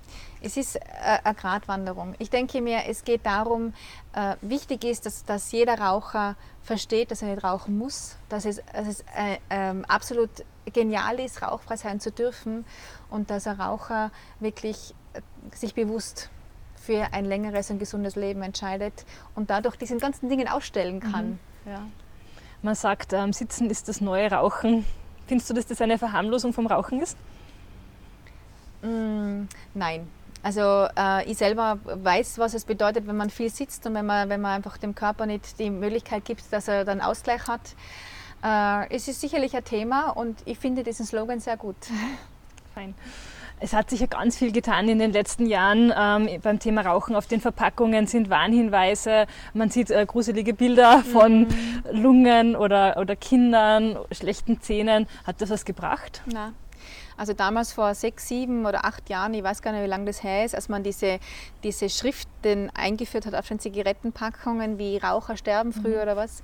Es 0.41 0.55
ist 0.55 0.77
äh, 0.77 0.79
eine 1.23 1.35
Gratwanderung. 1.35 2.15
Ich 2.17 2.29
denke 2.29 2.61
mir, 2.61 2.83
es 2.87 3.03
geht 3.03 3.25
darum, 3.25 3.73
äh, 4.13 4.35
wichtig 4.39 4.85
ist, 4.85 5.05
dass, 5.05 5.25
dass 5.25 5.51
jeder 5.51 5.77
Raucher 5.77 6.37
versteht, 6.61 7.11
dass 7.11 7.21
er 7.21 7.29
nicht 7.29 7.43
rauchen 7.43 7.77
muss, 7.77 8.15
dass 8.29 8.45
es, 8.45 8.61
dass 8.71 8.87
es 8.87 9.01
äh, 9.01 9.37
ähm, 9.49 9.83
absolut 9.85 10.29
genial 10.71 11.19
ist, 11.19 11.41
rauchfrei 11.41 11.75
sein 11.75 11.99
zu 11.99 12.09
dürfen 12.09 12.65
und 13.09 13.29
dass 13.29 13.47
ein 13.47 13.59
Raucher 13.59 14.11
wirklich 14.39 14.95
sich 15.53 15.73
bewusst 15.73 16.29
für 16.85 17.07
ein 17.11 17.25
längeres 17.25 17.71
und 17.71 17.79
gesundes 17.79 18.15
Leben 18.15 18.41
entscheidet 18.41 19.05
und 19.35 19.49
dadurch 19.49 19.75
diesen 19.75 19.99
ganzen 19.99 20.29
Dingen 20.29 20.47
ausstellen 20.47 20.99
kann. 20.99 21.39
Mhm. 21.65 21.71
Ja. 21.71 21.81
Man 22.61 22.75
sagt, 22.75 23.13
ähm, 23.13 23.33
Sitzen 23.33 23.69
ist 23.69 23.87
das 23.89 24.01
neue 24.01 24.31
Rauchen. 24.31 24.85
Findest 25.27 25.49
du, 25.49 25.53
dass 25.53 25.65
das 25.65 25.81
eine 25.81 25.97
Verharmlosung 25.97 26.53
vom 26.53 26.67
Rauchen 26.67 27.01
ist? 27.01 27.17
Mm, 28.81 29.43
nein. 29.73 30.07
Also 30.43 30.87
äh, 30.95 31.29
ich 31.29 31.37
selber 31.37 31.79
weiß, 31.83 32.37
was 32.37 32.53
es 32.53 32.65
bedeutet, 32.65 33.07
wenn 33.07 33.17
man 33.17 33.31
viel 33.31 33.49
sitzt 33.49 33.85
und 33.87 33.95
wenn 33.95 34.05
man, 34.05 34.29
wenn 34.29 34.41
man 34.41 34.51
einfach 34.51 34.77
dem 34.77 34.93
Körper 34.93 35.25
nicht 35.25 35.57
die 35.59 35.71
Möglichkeit 35.71 36.23
gibt, 36.23 36.43
dass 36.53 36.67
er 36.67 36.85
dann 36.85 37.01
Ausgleich 37.01 37.47
hat. 37.47 37.61
Äh, 38.43 38.95
es 38.95 39.07
ist 39.07 39.21
sicherlich 39.21 39.55
ein 39.55 39.63
Thema 39.63 40.11
und 40.11 40.37
ich 40.45 40.59
finde 40.59 40.83
diesen 40.83 41.05
Slogan 41.05 41.39
sehr 41.39 41.57
gut. 41.57 41.77
Fein. 42.75 42.93
Es 43.59 43.73
hat 43.73 43.89
sich 43.89 44.01
ja 44.01 44.07
ganz 44.07 44.37
viel 44.37 44.51
getan 44.51 44.89
in 44.89 44.99
den 44.99 45.13
letzten 45.13 45.45
Jahren 45.45 45.93
ähm, 45.97 46.41
beim 46.41 46.59
Thema 46.59 46.81
Rauchen. 46.81 47.15
Auf 47.15 47.27
den 47.27 47.39
Verpackungen 47.39 48.05
sind 48.05 48.29
Warnhinweise, 48.29 49.27
man 49.53 49.69
sieht 49.69 49.91
äh, 49.91 50.05
gruselige 50.05 50.53
Bilder 50.53 50.99
von 51.11 51.41
mhm. 51.41 51.47
Lungen 51.91 52.55
oder, 52.55 52.97
oder 52.97 53.15
Kindern, 53.15 53.97
schlechten 54.11 54.59
Zähnen. 54.61 55.07
Hat 55.25 55.39
das 55.41 55.49
was 55.49 55.63
gebracht? 55.63 56.21
Nein. 56.25 56.53
Also 57.17 57.31
damals 57.31 57.71
vor 57.71 57.95
sechs, 57.95 58.27
sieben 58.27 58.65
oder 58.65 58.83
acht 58.83 59.09
Jahren, 59.09 59.33
ich 59.33 59.43
weiß 59.43 59.61
gar 59.61 59.71
nicht, 59.71 59.83
wie 59.83 59.89
lange 59.89 60.05
das 60.05 60.21
her 60.21 60.43
ist, 60.43 60.53
als 60.53 60.67
man 60.67 60.83
diese, 60.83 61.19
diese 61.63 61.89
Schriften 61.89 62.69
eingeführt 62.73 63.25
hat 63.25 63.35
auf 63.35 63.47
den 63.47 63.59
Zigarettenpackungen, 63.59 64.77
wie 64.77 64.97
Raucher 64.97 65.37
sterben 65.37 65.71
früh 65.71 65.95
mhm. 65.95 66.01
oder 66.01 66.17
was, 66.17 66.41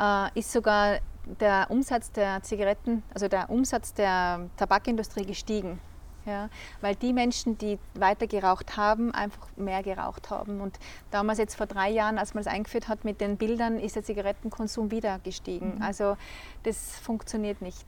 äh, 0.00 0.38
ist 0.38 0.52
sogar 0.52 0.98
der 1.40 1.66
Umsatz 1.70 2.12
der 2.12 2.42
Zigaretten, 2.42 3.02
also 3.12 3.26
der 3.26 3.50
Umsatz 3.50 3.94
der 3.94 4.48
Tabakindustrie 4.56 5.24
gestiegen. 5.24 5.80
Ja, 6.24 6.48
weil 6.80 6.94
die 6.94 7.12
Menschen, 7.12 7.58
die 7.58 7.78
weiter 7.94 8.26
geraucht 8.26 8.76
haben, 8.76 9.12
einfach 9.12 9.48
mehr 9.56 9.82
geraucht 9.82 10.30
haben. 10.30 10.60
Und 10.60 10.78
damals 11.10 11.38
jetzt 11.38 11.56
vor 11.56 11.66
drei 11.66 11.90
Jahren, 11.90 12.18
als 12.18 12.34
man 12.34 12.42
es 12.42 12.46
eingeführt 12.46 12.88
hat 12.88 13.04
mit 13.04 13.20
den 13.20 13.36
Bildern, 13.36 13.78
ist 13.78 13.96
der 13.96 14.04
Zigarettenkonsum 14.04 14.90
wieder 14.90 15.18
gestiegen. 15.24 15.76
Mhm. 15.76 15.82
Also 15.82 16.16
das 16.62 16.96
funktioniert 17.00 17.60
nicht. 17.60 17.86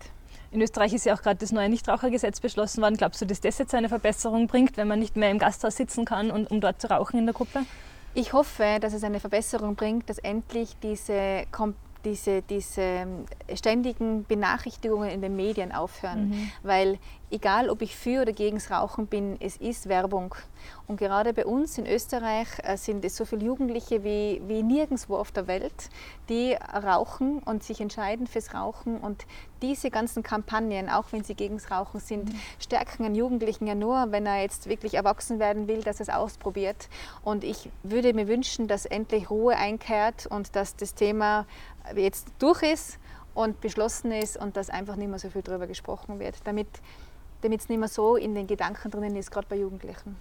In 0.50 0.60
Österreich 0.60 0.92
ist 0.92 1.06
ja 1.06 1.14
auch 1.14 1.22
gerade 1.22 1.36
das 1.36 1.52
neue 1.52 1.68
Nichtrauchergesetz 1.68 2.40
beschlossen 2.40 2.82
worden. 2.82 2.96
Glaubst 2.96 3.20
du, 3.20 3.26
dass 3.26 3.40
das 3.40 3.58
jetzt 3.58 3.74
eine 3.74 3.88
Verbesserung 3.88 4.46
bringt, 4.46 4.76
wenn 4.76 4.88
man 4.88 4.98
nicht 4.98 5.16
mehr 5.16 5.30
im 5.30 5.38
Gasthaus 5.38 5.76
sitzen 5.76 6.04
kann, 6.04 6.30
und, 6.30 6.50
um 6.50 6.60
dort 6.60 6.80
zu 6.80 6.90
rauchen 6.90 7.18
in 7.18 7.26
der 7.26 7.34
Gruppe? 7.34 7.60
Ich 8.14 8.32
hoffe, 8.32 8.78
dass 8.80 8.92
es 8.92 9.02
eine 9.02 9.18
Verbesserung 9.18 9.74
bringt, 9.74 10.08
dass 10.08 10.18
endlich 10.18 10.76
diese 10.82 11.46
diese, 12.04 12.42
diese 12.42 12.82
ähm, 12.82 13.24
ständigen 13.54 14.24
Benachrichtigungen 14.24 15.10
in 15.10 15.22
den 15.22 15.36
Medien 15.36 15.72
aufhören. 15.72 16.28
Mhm. 16.28 16.50
Weil 16.62 16.98
egal, 17.34 17.68
ob 17.68 17.82
ich 17.82 17.96
für 17.96 18.22
oder 18.22 18.32
gegen 18.32 18.56
das 18.56 18.70
Rauchen 18.70 19.08
bin, 19.08 19.36
es 19.40 19.56
ist 19.56 19.88
Werbung. 19.88 20.34
Und 20.86 20.98
gerade 20.98 21.32
bei 21.32 21.44
uns 21.44 21.76
in 21.76 21.86
Österreich 21.86 22.48
äh, 22.62 22.76
sind 22.76 23.04
es 23.04 23.16
so 23.16 23.24
viele 23.24 23.44
Jugendliche 23.44 24.04
wie, 24.04 24.40
wie 24.46 24.62
nirgendwo 24.62 25.16
auf 25.16 25.32
der 25.32 25.46
Welt, 25.46 25.90
die 26.28 26.54
rauchen 26.54 27.40
und 27.40 27.64
sich 27.64 27.80
entscheiden 27.80 28.26
fürs 28.26 28.54
Rauchen. 28.54 28.98
Und 28.98 29.26
diese 29.62 29.90
ganzen 29.90 30.22
Kampagnen, 30.22 30.88
auch 30.88 31.06
wenn 31.10 31.24
sie 31.24 31.34
gegen 31.34 31.56
das 31.56 31.70
Rauchen 31.70 32.00
sind, 32.00 32.32
mhm. 32.32 32.38
stärken 32.60 33.04
einen 33.04 33.14
Jugendlichen 33.16 33.66
ja 33.66 33.74
nur, 33.74 34.12
wenn 34.12 34.26
er 34.26 34.40
jetzt 34.40 34.68
wirklich 34.68 34.94
erwachsen 34.94 35.40
werden 35.40 35.66
will, 35.66 35.82
dass 35.82 35.96
er 36.00 36.08
es 36.08 36.14
ausprobiert. 36.14 36.88
Und 37.24 37.42
ich 37.42 37.68
würde 37.82 38.14
mir 38.14 38.28
wünschen, 38.28 38.68
dass 38.68 38.86
endlich 38.86 39.28
Ruhe 39.28 39.56
einkehrt 39.56 40.26
und 40.26 40.54
dass 40.54 40.76
das 40.76 40.94
Thema 40.94 41.46
jetzt 41.96 42.28
durch 42.38 42.62
ist 42.62 42.98
und 43.34 43.60
beschlossen 43.60 44.12
ist 44.12 44.36
und 44.36 44.56
dass 44.56 44.70
einfach 44.70 44.96
nicht 44.96 45.08
mehr 45.08 45.18
so 45.18 45.28
viel 45.28 45.42
darüber 45.42 45.66
gesprochen 45.66 46.20
wird, 46.20 46.36
damit 46.44 46.68
es 47.52 47.68
nicht 47.68 47.78
mehr 47.78 47.88
so 47.88 48.16
in 48.16 48.34
den 48.34 48.46
Gedanken 48.46 48.90
drinnen 48.90 49.16
ist, 49.16 49.30
gerade 49.30 49.46
bei 49.48 49.56
Jugendlichen. 49.56 50.16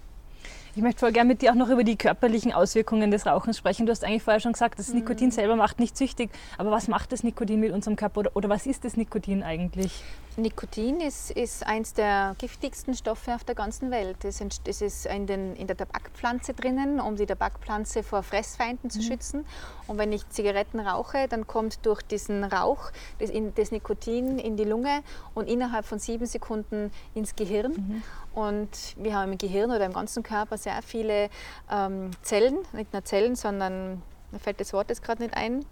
Ich 0.76 0.82
möchte 0.82 1.00
voll 1.00 1.12
gerne 1.12 1.28
mit 1.28 1.40
dir 1.40 1.52
auch 1.52 1.56
noch 1.56 1.68
über 1.68 1.84
die 1.84 1.96
körperlichen 1.96 2.52
Auswirkungen 2.52 3.12
des 3.12 3.26
Rauchens 3.26 3.56
sprechen. 3.58 3.86
Du 3.86 3.92
hast 3.92 4.02
eigentlich 4.02 4.24
vorher 4.24 4.40
schon 4.40 4.52
gesagt, 4.52 4.78
das 4.80 4.92
Nikotin 4.92 5.28
mhm. 5.28 5.32
selber 5.32 5.54
macht 5.54 5.78
nicht 5.78 5.96
süchtig. 5.96 6.30
Aber 6.58 6.72
was 6.72 6.88
macht 6.88 7.12
das 7.12 7.22
Nikotin 7.22 7.60
mit 7.60 7.72
unserem 7.72 7.94
Körper 7.94 8.20
oder, 8.20 8.30
oder 8.34 8.48
was 8.48 8.66
ist 8.66 8.84
das 8.84 8.96
Nikotin 8.96 9.44
eigentlich? 9.44 10.02
Nikotin 10.36 11.00
ist, 11.00 11.30
ist 11.30 11.64
eines 11.64 11.94
der 11.94 12.34
giftigsten 12.38 12.94
Stoffe 12.94 13.34
auf 13.34 13.44
der 13.44 13.54
ganzen 13.54 13.90
Welt. 13.90 14.24
Es 14.24 14.40
ist 14.40 15.06
in, 15.06 15.26
den, 15.26 15.54
in 15.54 15.66
der 15.66 15.76
Tabakpflanze 15.76 16.54
drinnen, 16.54 17.00
um 17.00 17.16
die 17.16 17.26
Tabakpflanze 17.26 18.02
vor 18.02 18.22
Fressfeinden 18.22 18.90
zu 18.90 18.98
mhm. 18.98 19.02
schützen. 19.02 19.46
Und 19.86 19.98
wenn 19.98 20.12
ich 20.12 20.28
Zigaretten 20.30 20.80
rauche, 20.80 21.28
dann 21.28 21.46
kommt 21.46 21.86
durch 21.86 22.02
diesen 22.02 22.42
Rauch 22.42 22.90
das, 23.18 23.30
das 23.54 23.70
Nikotin 23.70 24.38
in 24.38 24.56
die 24.56 24.64
Lunge 24.64 25.02
und 25.34 25.48
innerhalb 25.48 25.86
von 25.86 25.98
sieben 25.98 26.26
Sekunden 26.26 26.90
ins 27.14 27.36
Gehirn. 27.36 27.72
Mhm. 27.72 28.02
Und 28.34 28.96
wir 28.96 29.14
haben 29.14 29.32
im 29.32 29.38
Gehirn 29.38 29.70
oder 29.70 29.86
im 29.86 29.92
ganzen 29.92 30.24
Körper 30.24 30.58
sehr 30.58 30.82
viele 30.82 31.30
ähm, 31.70 32.10
Zellen, 32.22 32.58
nicht 32.72 32.92
nur 32.92 33.04
Zellen, 33.04 33.36
sondern 33.36 34.02
mir 34.32 34.40
fällt 34.40 34.60
das 34.60 34.72
Wort 34.72 34.88
jetzt 34.88 35.02
gerade 35.02 35.22
nicht 35.22 35.36
ein, 35.36 35.64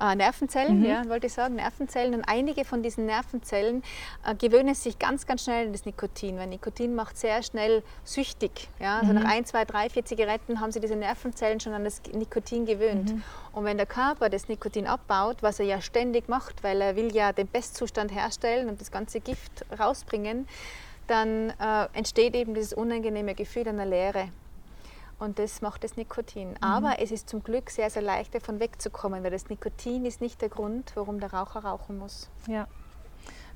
äh, 0.00 0.14
Nervenzellen, 0.14 0.80
mhm. 0.80 0.86
ja, 0.86 1.08
wollte 1.08 1.26
ich 1.26 1.32
sagen, 1.32 1.56
Nervenzellen. 1.56 2.14
Und 2.14 2.24
einige 2.24 2.64
von 2.64 2.82
diesen 2.82 3.06
Nervenzellen 3.06 3.82
äh, 4.26 4.34
gewöhnen 4.34 4.74
sich 4.74 4.98
ganz, 4.98 5.26
ganz 5.26 5.44
schnell 5.44 5.66
an 5.66 5.72
das 5.72 5.84
Nikotin, 5.84 6.36
weil 6.38 6.46
Nikotin 6.46 6.94
macht 6.94 7.18
sehr 7.18 7.42
schnell 7.42 7.82
süchtig. 8.04 8.68
Ja? 8.78 9.00
Also 9.00 9.12
mhm. 9.12 9.20
nach 9.20 9.30
ein, 9.30 9.44
zwei, 9.44 9.64
drei, 9.64 9.88
vier 9.88 10.04
Zigaretten 10.04 10.60
haben 10.60 10.72
sie 10.72 10.80
diese 10.80 10.96
Nervenzellen 10.96 11.60
schon 11.60 11.72
an 11.72 11.84
das 11.84 12.02
Nikotin 12.12 12.66
gewöhnt. 12.66 13.14
Mhm. 13.14 13.22
Und 13.52 13.64
wenn 13.64 13.76
der 13.76 13.86
Körper 13.86 14.28
das 14.28 14.48
Nikotin 14.48 14.86
abbaut, 14.86 15.42
was 15.42 15.60
er 15.60 15.66
ja 15.66 15.80
ständig 15.80 16.28
macht, 16.28 16.62
weil 16.62 16.80
er 16.80 16.96
will 16.96 17.14
ja 17.14 17.32
den 17.32 17.48
Bestzustand 17.48 18.14
herstellen 18.14 18.68
und 18.68 18.80
das 18.80 18.90
ganze 18.90 19.20
Gift 19.20 19.64
rausbringen, 19.78 20.46
dann 21.06 21.50
äh, 21.50 21.88
entsteht 21.92 22.36
eben 22.36 22.54
dieses 22.54 22.72
unangenehme 22.72 23.34
Gefühl 23.34 23.66
einer 23.68 23.86
Leere. 23.86 24.28
Und 25.20 25.38
das 25.38 25.60
macht 25.60 25.84
das 25.84 25.96
Nikotin. 25.96 26.50
Mhm. 26.50 26.56
Aber 26.60 26.98
es 26.98 27.12
ist 27.12 27.28
zum 27.28 27.44
Glück 27.44 27.70
sehr, 27.70 27.90
sehr 27.90 28.02
leicht 28.02 28.34
davon 28.34 28.58
wegzukommen, 28.58 29.22
weil 29.22 29.30
das 29.30 29.48
Nikotin 29.48 30.06
ist 30.06 30.20
nicht 30.20 30.40
der 30.40 30.48
Grund, 30.48 30.92
warum 30.94 31.20
der 31.20 31.32
Raucher 31.32 31.60
rauchen 31.60 31.98
muss. 31.98 32.28
Ja. 32.48 32.66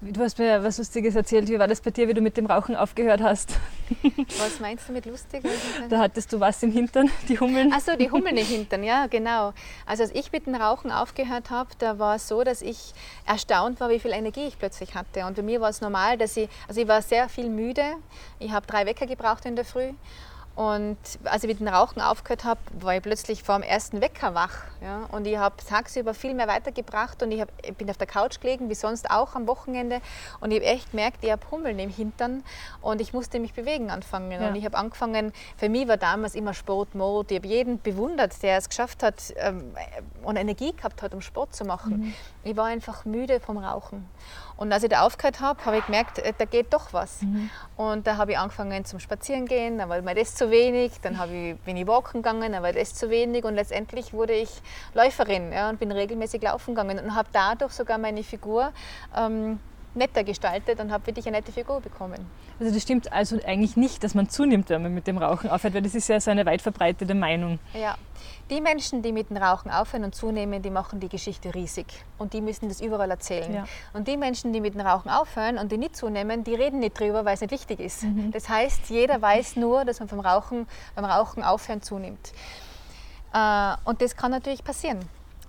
Du 0.01 0.21
hast 0.21 0.39
mir 0.39 0.63
was 0.63 0.77
Lustiges 0.77 1.15
erzählt. 1.15 1.49
Wie 1.49 1.59
war 1.59 1.67
das 1.67 1.81
bei 1.81 1.91
dir, 1.91 2.07
wie 2.09 2.15
du 2.15 2.21
mit 2.21 2.37
dem 2.37 2.45
Rauchen 2.45 2.77
aufgehört 2.77 3.23
hast? 3.23 3.55
Was 4.39 4.61
meinst 4.61 4.89
du 4.89 4.93
mit 4.93 5.07
lustig? 5.07 5.43
Da 5.89 5.99
hattest 5.99 6.33
du 6.33 6.41
was 6.41 6.63
im 6.63 6.73
Hintern, 6.73 7.11
die 7.29 7.39
Hummeln. 7.39 7.73
Achso, 7.73 7.97
die 7.97 8.11
Hummeln 8.11 8.37
im 8.37 8.47
Hintern, 8.47 8.83
ja, 8.83 9.07
genau. 9.07 9.55
Also 9.87 10.03
als 10.03 10.15
ich 10.15 10.33
mit 10.33 10.47
dem 10.47 10.55
Rauchen 10.55 10.91
aufgehört 10.91 11.51
habe, 11.51 11.71
da 11.79 11.99
war 11.99 12.17
es 12.17 12.29
so, 12.29 12.45
dass 12.45 12.61
ich 12.61 12.93
erstaunt 13.27 13.81
war, 13.81 13.89
wie 13.89 14.01
viel 14.01 14.13
Energie 14.13 14.47
ich 14.47 14.59
plötzlich 14.59 14.95
hatte. 14.95 15.25
Und 15.27 15.37
bei 15.37 15.43
mir 15.43 15.61
war 15.61 15.71
es 15.71 15.81
normal, 15.81 16.19
dass 16.19 16.37
ich, 16.37 16.49
also 16.69 16.81
ich 16.81 16.89
war 16.89 17.01
sehr 17.01 17.29
viel 17.29 17.49
müde. 17.49 17.85
Ich 18.39 18.53
habe 18.53 18.67
drei 18.67 18.85
Wecker 18.85 19.07
gebraucht 19.07 19.45
in 19.47 19.57
der 19.57 19.65
Früh. 19.65 19.93
Und 20.57 20.99
als 21.25 21.43
ich 21.43 21.49
mit 21.49 21.59
dem 21.59 21.67
Rauchen 21.67 22.01
aufgehört 22.01 22.45
habe, 22.45 22.61
war 22.79 22.95
ich 22.95 23.03
plötzlich 23.03 23.43
vor 23.43 23.59
dem 23.59 23.65
ersten 23.65 24.01
Wecker 24.01 24.35
wach. 24.35 24.59
Ja? 24.81 25.09
Und 25.11 25.27
ich 25.27 25.37
habe 25.37 25.57
tagsüber 25.69 26.15
viel 26.15 26.33
mehr 26.33 26.47
weitergebracht 26.47 27.25
und 27.25 27.33
ich, 27.33 27.41
hab, 27.41 27.49
ich, 27.65 27.75
bin 27.75 27.91
auf 27.91 27.97
der 27.97 28.07
Couch 28.07 28.41
gelegen, 28.41 28.69
wie 28.69 28.75
sonst 28.75 29.11
auch 29.11 29.35
am 29.35 29.49
Wochenende. 29.49 30.01
Und 30.41 30.53
ich 30.53 30.59
habe 30.61 30.67
echt 30.67 30.93
gemerkt, 30.93 31.25
ich 31.25 31.33
habe 31.33 31.43
Hummeln 31.51 31.81
im 31.81 31.91
Hintern 31.91 32.45
und 32.83 33.01
ich 33.01 33.13
musste 33.13 33.41
mich 33.41 33.53
bewegen 33.53 33.91
anfangen. 33.91 34.31
Ja. 34.31 34.49
Und 34.49 34.55
ich 34.55 34.65
habe 34.65 34.77
angefangen, 34.77 35.33
für 35.57 35.69
mich 35.69 35.89
war 35.89 35.97
damals 35.97 36.37
immer 36.37 36.55
Sportmode. 36.55 37.35
Ich 37.35 37.41
habe 37.41 37.49
jeden 37.49 37.81
bewundert, 37.81 38.41
der 38.43 38.59
es 38.59 38.69
geschafft 38.69 39.03
hat 39.03 39.35
ähm, 39.37 39.75
und 40.23 40.37
Energie 40.37 40.73
gehabt 40.73 41.03
hat, 41.03 41.15
um 41.15 41.21
Sport 41.21 41.57
zu 41.57 41.65
machen. 41.65 41.97
Mhm. 41.97 42.15
Ich 42.45 42.57
war 42.57 42.67
einfach 42.67 43.05
müde 43.05 43.41
vom 43.41 43.59
Rauchen. 43.59 44.09
Und 44.57 44.73
als 44.73 44.85
ich 44.85 44.89
da 44.89 45.01
aufgehört 45.01 45.41
habe, 45.41 45.65
habe 45.65 45.79
ich 45.79 45.87
gemerkt, 45.87 46.19
äh, 46.21 46.33
da 46.37 46.45
geht 46.45 46.73
doch 46.73 46.93
was. 46.93 47.23
Mhm. 47.23 47.51
Und 47.77 48.07
da 48.07 48.17
habe 48.17 48.33
ich 48.33 48.39
angefangen 48.39 48.85
zum 48.85 49.01
Spazierengehen, 49.01 49.79
dann 49.79 49.89
war 49.89 50.01
mir 50.01 50.15
das 50.15 50.35
zu 50.37 50.44
wenig, 50.51 50.93
dann 51.03 51.19
ich, 51.33 51.57
bin 51.61 51.77
ich 51.77 51.87
walken 51.87 52.23
gegangen, 52.23 52.53
dann 52.53 52.63
war 52.63 52.73
das 52.73 52.95
zu 52.95 53.11
wenig 53.11 53.45
und 53.45 53.55
letztendlich 53.55 54.13
wurde 54.13 54.35
ich 54.35 54.51
Läuferin 54.95 55.53
ja, 55.53 55.71
und 55.71 55.79
bin 55.79 55.93
regelmäßig 55.93 56.43
laufen 56.43 56.75
gegangen 56.75 56.99
und 56.99 57.15
habe 57.15 57.29
dadurch 57.33 57.73
sogar 57.73 57.99
meine 57.99 58.23
Figur 58.23 58.73
ähm, 59.17 59.59
netter 59.95 60.25
gestaltet 60.25 60.81
und 60.81 60.93
habe 60.93 61.07
wirklich 61.07 61.27
eine 61.27 61.39
nette 61.39 61.53
Figur 61.53 61.81
bekommen. 61.81 62.27
Also 62.61 62.73
das 62.73 62.83
stimmt 62.83 63.13
also 63.13 63.39
eigentlich 63.45 63.77
nicht, 63.77 64.05
dass 64.05 64.15
man 64.15 64.29
zunimmt, 64.29 64.69
wenn 64.71 64.83
man 64.83 64.95
mit 64.95 65.07
dem 65.07 65.19
Rauchen 65.19 65.51
aufhört, 65.51 65.75
weil 65.75 65.83
das 65.83 65.95
ist 65.95 66.09
ja 66.09 66.21
so 66.21 66.31
eine 66.31 66.47
weit 66.47 66.63
verbreitete 66.63 67.15
Meinung. 67.15 67.59
Ja, 67.75 67.97
die 68.51 68.61
Menschen, 68.61 69.03
die 69.03 69.13
mit 69.13 69.31
dem 69.31 69.37
Rauchen 69.39 69.71
aufhören 69.71 70.05
und 70.05 70.15
zunehmen, 70.15 70.61
die 70.63 70.71
machen 70.71 71.01
die 71.01 71.09
Geschichte 71.09 71.55
riesig 71.55 71.87
und 72.19 72.33
die 72.33 72.41
müssen 72.41 72.69
das 72.69 72.81
überall 72.81 73.11
erzählen. 73.11 73.55
Ja. 73.55 73.65
Und 73.93 74.07
die 74.07 74.17
Menschen, 74.17 74.53
die 74.53 74.61
mit 74.61 74.75
dem 74.75 74.83
Rauchen 74.83 75.11
aufhören 75.11 75.59
und 75.59 75.73
die 75.73 75.79
nicht 75.79 75.97
zunehmen, 75.97 76.45
die 76.45 76.55
reden 76.55 76.81
nicht 76.81 76.99
drüber, 76.99 77.25
weil 77.25 77.35
es 77.35 77.41
nicht 77.41 77.53
wichtig 77.53 77.81
ist. 77.81 78.03
Mhm. 78.03 78.33
Das 78.33 78.49
heißt, 78.49 78.91
jeder 78.91 79.21
weiß 79.21 79.57
nur, 79.57 79.85
dass 79.85 80.01
man 80.01 80.09
vom 80.09 80.21
Rauchen, 80.21 80.67
beim 80.95 81.05
Rauchen 81.05 81.43
aufhören 81.43 81.83
zunimmt. 81.83 82.33
Äh, 83.33 83.75
und 83.85 84.03
das 84.03 84.17
kann 84.17 84.31
natürlich 84.31 84.63
passieren 84.63 85.01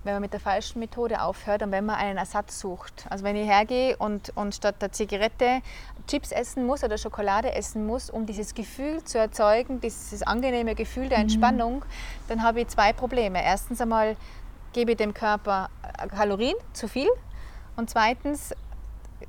wenn 0.06 0.14
man 0.14 0.22
mit 0.22 0.32
der 0.32 0.40
falschen 0.40 0.78
Methode 0.78 1.20
aufhört 1.20 1.62
und 1.62 1.72
wenn 1.72 1.84
man 1.84 1.96
einen 1.96 2.16
Ersatz 2.16 2.60
sucht. 2.60 3.06
Also 3.10 3.24
wenn 3.24 3.36
ich 3.36 3.46
hergehe 3.46 3.96
und, 3.96 4.32
und 4.36 4.54
statt 4.54 4.80
der 4.80 4.92
Zigarette 4.92 5.60
Chips 6.06 6.32
essen 6.32 6.64
muss 6.64 6.84
oder 6.84 6.96
Schokolade 6.96 7.52
essen 7.52 7.86
muss, 7.86 8.08
um 8.08 8.24
dieses 8.24 8.54
Gefühl 8.54 9.02
zu 9.04 9.18
erzeugen, 9.18 9.80
dieses 9.80 10.22
angenehme 10.22 10.74
Gefühl 10.74 11.08
der 11.08 11.18
mhm. 11.18 11.22
Entspannung, 11.24 11.74
mhm. 11.76 11.82
dann 12.28 12.42
habe 12.42 12.60
ich 12.60 12.68
zwei 12.68 12.92
Probleme. 12.92 13.44
Erstens 13.44 13.80
einmal 13.80 14.16
gebe 14.72 14.92
ich 14.92 14.96
dem 14.96 15.12
Körper 15.12 15.68
Kalorien, 16.14 16.56
zu 16.72 16.88
viel. 16.88 17.08
Und 17.76 17.90
zweitens 17.90 18.54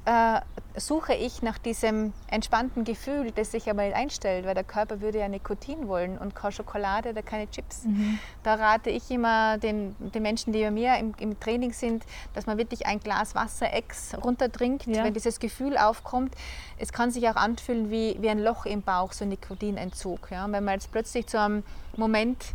äh, 0.07 0.39
suche 0.77 1.13
ich 1.13 1.41
nach 1.41 1.57
diesem 1.57 2.13
entspannten 2.27 2.85
Gefühl, 2.85 3.31
das 3.31 3.51
sich 3.51 3.69
einmal 3.69 3.93
einstellt, 3.93 4.45
weil 4.45 4.53
der 4.53 4.63
Körper 4.63 5.01
würde 5.01 5.19
ja 5.19 5.27
Nikotin 5.27 5.89
wollen 5.89 6.17
und 6.17 6.33
keine 6.33 6.53
Schokolade 6.53 7.09
oder 7.09 7.21
keine 7.23 7.49
Chips. 7.49 7.83
Mhm. 7.83 8.17
Da 8.41 8.55
rate 8.55 8.89
ich 8.89 9.11
immer 9.11 9.57
den, 9.57 9.97
den 9.99 10.23
Menschen, 10.23 10.53
die 10.53 10.61
bei 10.61 10.71
mir 10.71 10.95
im, 10.97 11.13
im, 11.19 11.37
Training 11.41 11.73
sind, 11.73 12.05
dass 12.33 12.45
man 12.45 12.57
wirklich 12.57 12.85
ein 12.85 13.01
Glas 13.01 13.35
Wasser 13.35 13.73
ex 13.73 14.15
runtertrinkt, 14.23 14.87
ja. 14.87 15.03
wenn 15.03 15.13
dieses 15.13 15.39
Gefühl 15.39 15.77
aufkommt. 15.77 16.33
Es 16.77 16.93
kann 16.93 17.11
sich 17.11 17.27
auch 17.27 17.35
anfühlen 17.35 17.91
wie, 17.91 18.15
wie 18.21 18.29
ein 18.29 18.39
Loch 18.39 18.65
im 18.65 18.83
Bauch, 18.83 19.11
so 19.11 19.25
ein 19.25 19.29
Nikotinentzug. 19.29 20.31
Ja? 20.31 20.49
Wenn 20.49 20.63
man 20.63 20.75
jetzt 20.75 20.89
plötzlich 20.89 21.27
zu 21.27 21.37
einem 21.37 21.63
Moment 21.97 22.53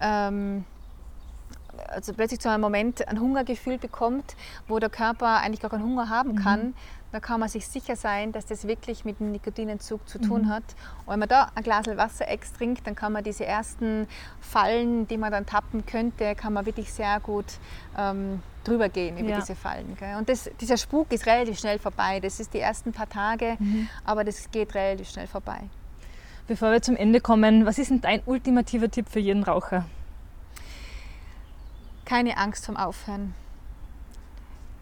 ähm, 0.00 0.64
also 1.88 2.12
plötzlich 2.12 2.40
zu 2.40 2.50
einem 2.50 2.60
Moment 2.60 3.06
ein 3.08 3.20
Hungergefühl 3.20 3.78
bekommt, 3.78 4.36
wo 4.68 4.78
der 4.78 4.90
Körper 4.90 5.38
eigentlich 5.40 5.60
gar 5.60 5.70
keinen 5.70 5.84
Hunger 5.84 6.08
haben 6.08 6.36
kann, 6.36 6.68
mhm. 6.68 6.74
da 7.12 7.20
kann 7.20 7.40
man 7.40 7.48
sich 7.48 7.66
sicher 7.66 7.96
sein, 7.96 8.32
dass 8.32 8.46
das 8.46 8.66
wirklich 8.66 9.04
mit 9.04 9.20
dem 9.20 9.32
Nikotinentzug 9.32 10.08
zu 10.08 10.18
tun 10.18 10.42
mhm. 10.42 10.48
hat. 10.50 10.64
Und 11.06 11.12
wenn 11.12 11.20
man 11.20 11.28
da 11.28 11.50
ein 11.54 11.62
Glas 11.62 11.86
Wasser 11.86 12.28
ex 12.28 12.52
trinkt, 12.52 12.86
dann 12.86 12.94
kann 12.94 13.12
man 13.12 13.24
diese 13.24 13.44
ersten 13.44 14.06
Fallen, 14.40 15.08
die 15.08 15.16
man 15.16 15.32
dann 15.32 15.46
tappen 15.46 15.84
könnte, 15.86 16.34
kann 16.34 16.52
man 16.52 16.66
wirklich 16.66 16.92
sehr 16.92 17.20
gut 17.20 17.46
ähm, 17.98 18.42
drüber 18.64 18.88
gehen 18.88 19.18
über 19.18 19.30
ja. 19.30 19.40
diese 19.40 19.54
Fallen. 19.54 19.96
Gell? 19.98 20.16
Und 20.16 20.28
das, 20.28 20.50
dieser 20.60 20.76
Spuk 20.76 21.12
ist 21.12 21.26
relativ 21.26 21.58
schnell 21.58 21.78
vorbei. 21.78 22.20
Das 22.20 22.40
ist 22.40 22.54
die 22.54 22.60
ersten 22.60 22.92
paar 22.92 23.08
Tage, 23.08 23.56
mhm. 23.58 23.88
aber 24.04 24.24
das 24.24 24.50
geht 24.50 24.74
relativ 24.74 25.10
schnell 25.10 25.26
vorbei. 25.26 25.60
Bevor 26.46 26.72
wir 26.72 26.82
zum 26.82 26.96
Ende 26.96 27.20
kommen, 27.20 27.66
was 27.66 27.78
ist 27.78 27.90
denn 27.90 28.00
dein 28.00 28.20
ultimativer 28.26 28.90
Tipp 28.90 29.08
für 29.08 29.20
jeden 29.20 29.42
Raucher? 29.44 29.86
Keine 32.04 32.36
Angst 32.36 32.66
vom 32.66 32.76
Aufhören. 32.76 33.34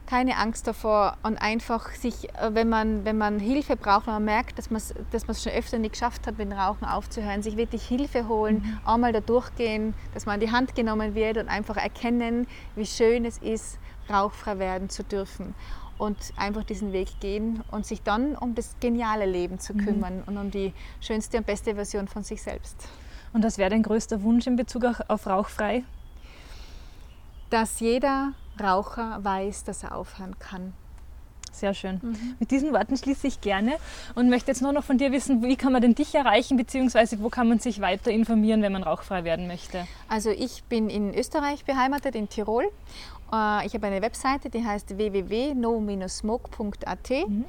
Keine 0.07 0.39
Angst 0.39 0.67
davor 0.67 1.17
und 1.23 1.37
einfach 1.37 1.91
sich, 1.93 2.35
äh, 2.35 2.53
wenn 2.53 2.69
man, 2.69 3.05
wenn 3.05 3.17
man 3.17 3.39
Hilfe 3.39 3.77
braucht, 3.77 4.09
wenn 4.09 4.15
man 4.15 4.25
merkt, 4.25 4.59
dass 4.59 4.71
man 4.71 4.79
es 4.79 4.93
dass 5.13 5.43
schon 5.43 5.53
öfter 5.53 5.79
nicht 5.79 5.93
geschafft 5.93 6.27
hat, 6.27 6.37
mit 6.37 6.51
dem 6.51 6.59
Rauchen 6.59 6.85
aufzuhören, 6.85 7.43
sich 7.43 7.57
wirklich 7.57 7.87
Hilfe 7.87 8.27
holen, 8.27 8.57
mhm. 8.57 8.81
einmal 8.85 9.13
da 9.13 9.21
durchgehen, 9.21 9.95
dass 10.13 10.27
man 10.27 10.35
an 10.35 10.41
die 10.41 10.51
Hand 10.51 10.75
genommen 10.75 11.15
wird 11.15 11.37
und 11.37 11.49
einfach 11.49 11.77
erkennen, 11.77 12.49
wie 12.75 12.87
schön 12.87 13.25
es 13.25 13.39
ist, 13.39 13.79
rauchfrei 14.11 14.59
werden 14.59 14.91
zu 14.91 15.05
dürfen 15.05 15.55
und 16.01 16.17
einfach 16.37 16.65
diesen 16.65 16.93
Weg 16.93 17.21
gehen 17.21 17.63
und 17.71 17.87
sich 17.87 18.03
dann 18.03 18.35
um 18.35 18.55
das 18.55 18.75
geniale 18.81 19.27
Leben 19.27 19.61
zu 19.61 19.75
mhm. 19.75 19.85
kümmern 19.85 20.17
mhm. 20.17 20.23
und 20.27 20.39
um 20.39 20.51
die 20.51 20.73
schönste 21.01 21.37
und 21.39 21.47
beste 21.47 21.75
Version 21.75 22.09
von 22.09 22.25
sich 22.25 22.43
selbst. 22.43 22.89
Und 23.33 23.45
was 23.45 23.59
wäre 23.59 23.71
dein 23.71 23.83
größter 23.83 24.23
Wunsch 24.23 24.47
in 24.47 24.57
Bezug 24.57 24.85
auf 25.07 25.27
rauchfrei? 25.27 25.85
Dass 27.51 27.81
jeder 27.81 28.33
Raucher 28.63 29.19
weiß, 29.23 29.65
dass 29.65 29.83
er 29.83 29.95
aufhören 29.95 30.39
kann. 30.39 30.73
Sehr 31.53 31.75
schön. 31.75 32.01
Mhm. 32.03 32.37
Mit 32.39 32.53
diesen 32.53 32.73
Worten 32.73 32.97
schließe 32.97 33.27
ich 33.27 33.41
gerne 33.41 33.73
und 34.15 34.31
möchte 34.31 34.53
jetzt 34.53 34.63
nur 34.63 34.73
noch 34.73 34.85
von 34.85 34.99
dir 34.99 35.11
wissen, 35.13 35.43
wie 35.43 35.57
kann 35.57 35.73
man 35.73 35.83
denn 35.83 35.97
dich 35.97 36.15
erreichen, 36.15 36.57
beziehungsweise 36.57 37.21
wo 37.23 37.29
kann 37.29 37.49
man 37.49 37.59
sich 37.59 37.81
weiter 37.81 38.13
informieren, 38.13 38.63
wenn 38.63 38.73
man 38.73 38.85
rauchfrei 38.85 39.25
werden 39.25 39.47
möchte? 39.47 39.87
Also 40.09 40.31
ich 40.31 40.63
bin 40.65 40.89
in 40.89 41.13
Österreich 41.13 41.65
beheimatet, 41.65 42.15
in 42.15 42.29
Tirol. 42.29 42.71
Äh, 43.33 43.67
ich 43.67 43.75
habe 43.75 43.89
eine 43.89 44.01
Webseite, 44.01 44.49
die 44.49 44.65
heißt 44.65 44.97
www.no-smoke.at. 44.97 47.11
Mhm. 47.11 47.45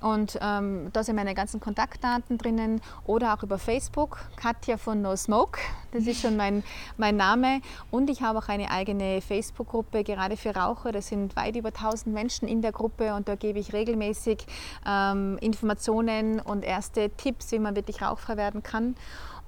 Und 0.00 0.38
ähm, 0.40 0.90
da 0.92 1.02
sind 1.02 1.16
meine 1.16 1.34
ganzen 1.34 1.60
Kontaktdaten 1.60 2.38
drinnen 2.38 2.80
oder 3.04 3.34
auch 3.34 3.42
über 3.42 3.58
Facebook, 3.58 4.18
Katja 4.36 4.76
von 4.76 5.02
No 5.02 5.16
Smoke, 5.16 5.58
das 5.92 6.06
ist 6.06 6.20
schon 6.20 6.36
mein, 6.36 6.62
mein 6.96 7.16
Name. 7.16 7.60
Und 7.90 8.10
ich 8.10 8.22
habe 8.22 8.38
auch 8.38 8.48
eine 8.48 8.70
eigene 8.70 9.20
Facebook-Gruppe, 9.20 10.04
gerade 10.04 10.36
für 10.36 10.54
Raucher. 10.54 10.92
Das 10.92 11.08
sind 11.08 11.34
weit 11.36 11.56
über 11.56 11.68
1000 11.68 12.14
Menschen 12.14 12.46
in 12.46 12.62
der 12.62 12.72
Gruppe 12.72 13.14
und 13.14 13.28
da 13.28 13.36
gebe 13.36 13.58
ich 13.58 13.72
regelmäßig 13.72 14.46
ähm, 14.86 15.38
Informationen 15.40 16.40
und 16.40 16.64
erste 16.64 17.10
Tipps, 17.10 17.52
wie 17.52 17.58
man 17.58 17.74
wirklich 17.74 18.02
rauchfrei 18.02 18.36
werden 18.36 18.62
kann. 18.62 18.96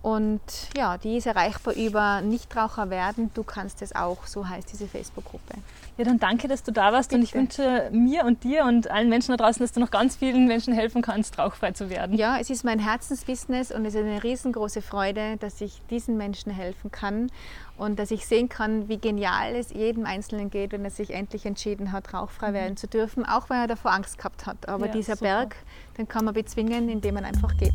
Und 0.03 0.41
ja, 0.75 0.97
die 0.97 1.19
ist 1.19 1.27
erreichbar 1.27 1.75
über 1.75 2.23
Nichtraucher 2.23 2.89
werden. 2.89 3.31
Du 3.35 3.43
kannst 3.43 3.83
es 3.83 3.95
auch, 3.95 4.27
so 4.27 4.49
heißt 4.49 4.73
diese 4.73 4.89
Facebook-Gruppe. 4.89 5.55
Ja, 5.99 6.05
dann 6.05 6.19
danke, 6.19 6.49
dass 6.49 6.63
du 6.63 6.73
da 6.73 6.91
warst 6.91 7.11
Bitte. 7.11 7.19
und 7.21 7.25
ich 7.25 7.35
wünsche 7.35 7.91
mir 7.93 8.25
und 8.25 8.43
dir 8.43 8.65
und 8.65 8.91
allen 8.91 9.11
Menschen 9.11 9.37
da 9.37 9.45
draußen, 9.45 9.61
dass 9.61 9.73
du 9.73 9.81
noch 9.81 9.91
ganz 9.91 10.17
vielen 10.17 10.47
Menschen 10.47 10.73
helfen 10.73 11.03
kannst, 11.03 11.39
rauchfrei 11.39 11.73
zu 11.73 11.91
werden. 11.91 12.17
Ja, 12.17 12.39
es 12.39 12.49
ist 12.49 12.65
mein 12.65 12.79
Herzensbusiness 12.79 13.71
und 13.71 13.85
es 13.85 13.95
ist 13.95 14.01
eine 14.01 14.23
riesengroße 14.23 14.81
Freude, 14.81 15.37
dass 15.37 15.61
ich 15.61 15.83
diesen 15.91 16.17
Menschen 16.17 16.51
helfen 16.51 16.91
kann 16.91 17.31
und 17.77 17.99
dass 17.99 18.11
ich 18.11 18.27
sehen 18.27 18.49
kann, 18.49 18.89
wie 18.89 18.97
genial 18.97 19.55
es 19.55 19.71
jedem 19.71 20.07
Einzelnen 20.07 20.49
geht, 20.49 20.73
wenn 20.73 20.85
er 20.85 20.91
sich 20.91 21.11
endlich 21.11 21.45
entschieden 21.45 21.93
hat, 21.93 22.15
rauchfrei 22.15 22.55
werden 22.55 22.79
zu 22.79 22.87
dürfen, 22.87 23.27
auch 23.27 23.51
wenn 23.51 23.59
er 23.59 23.67
davor 23.67 23.93
Angst 23.93 24.17
gehabt 24.17 24.47
hat. 24.47 24.67
Aber 24.67 24.87
Ja, 24.87 24.93
dieser 24.93 25.17
super. 25.17 25.27
Berg, 25.27 25.57
den 25.99 26.09
kann 26.09 26.25
man 26.25 26.33
bezwingen, 26.33 26.89
indem 26.89 27.17
man 27.17 27.27
einfach 27.27 27.55
geht. 27.59 27.75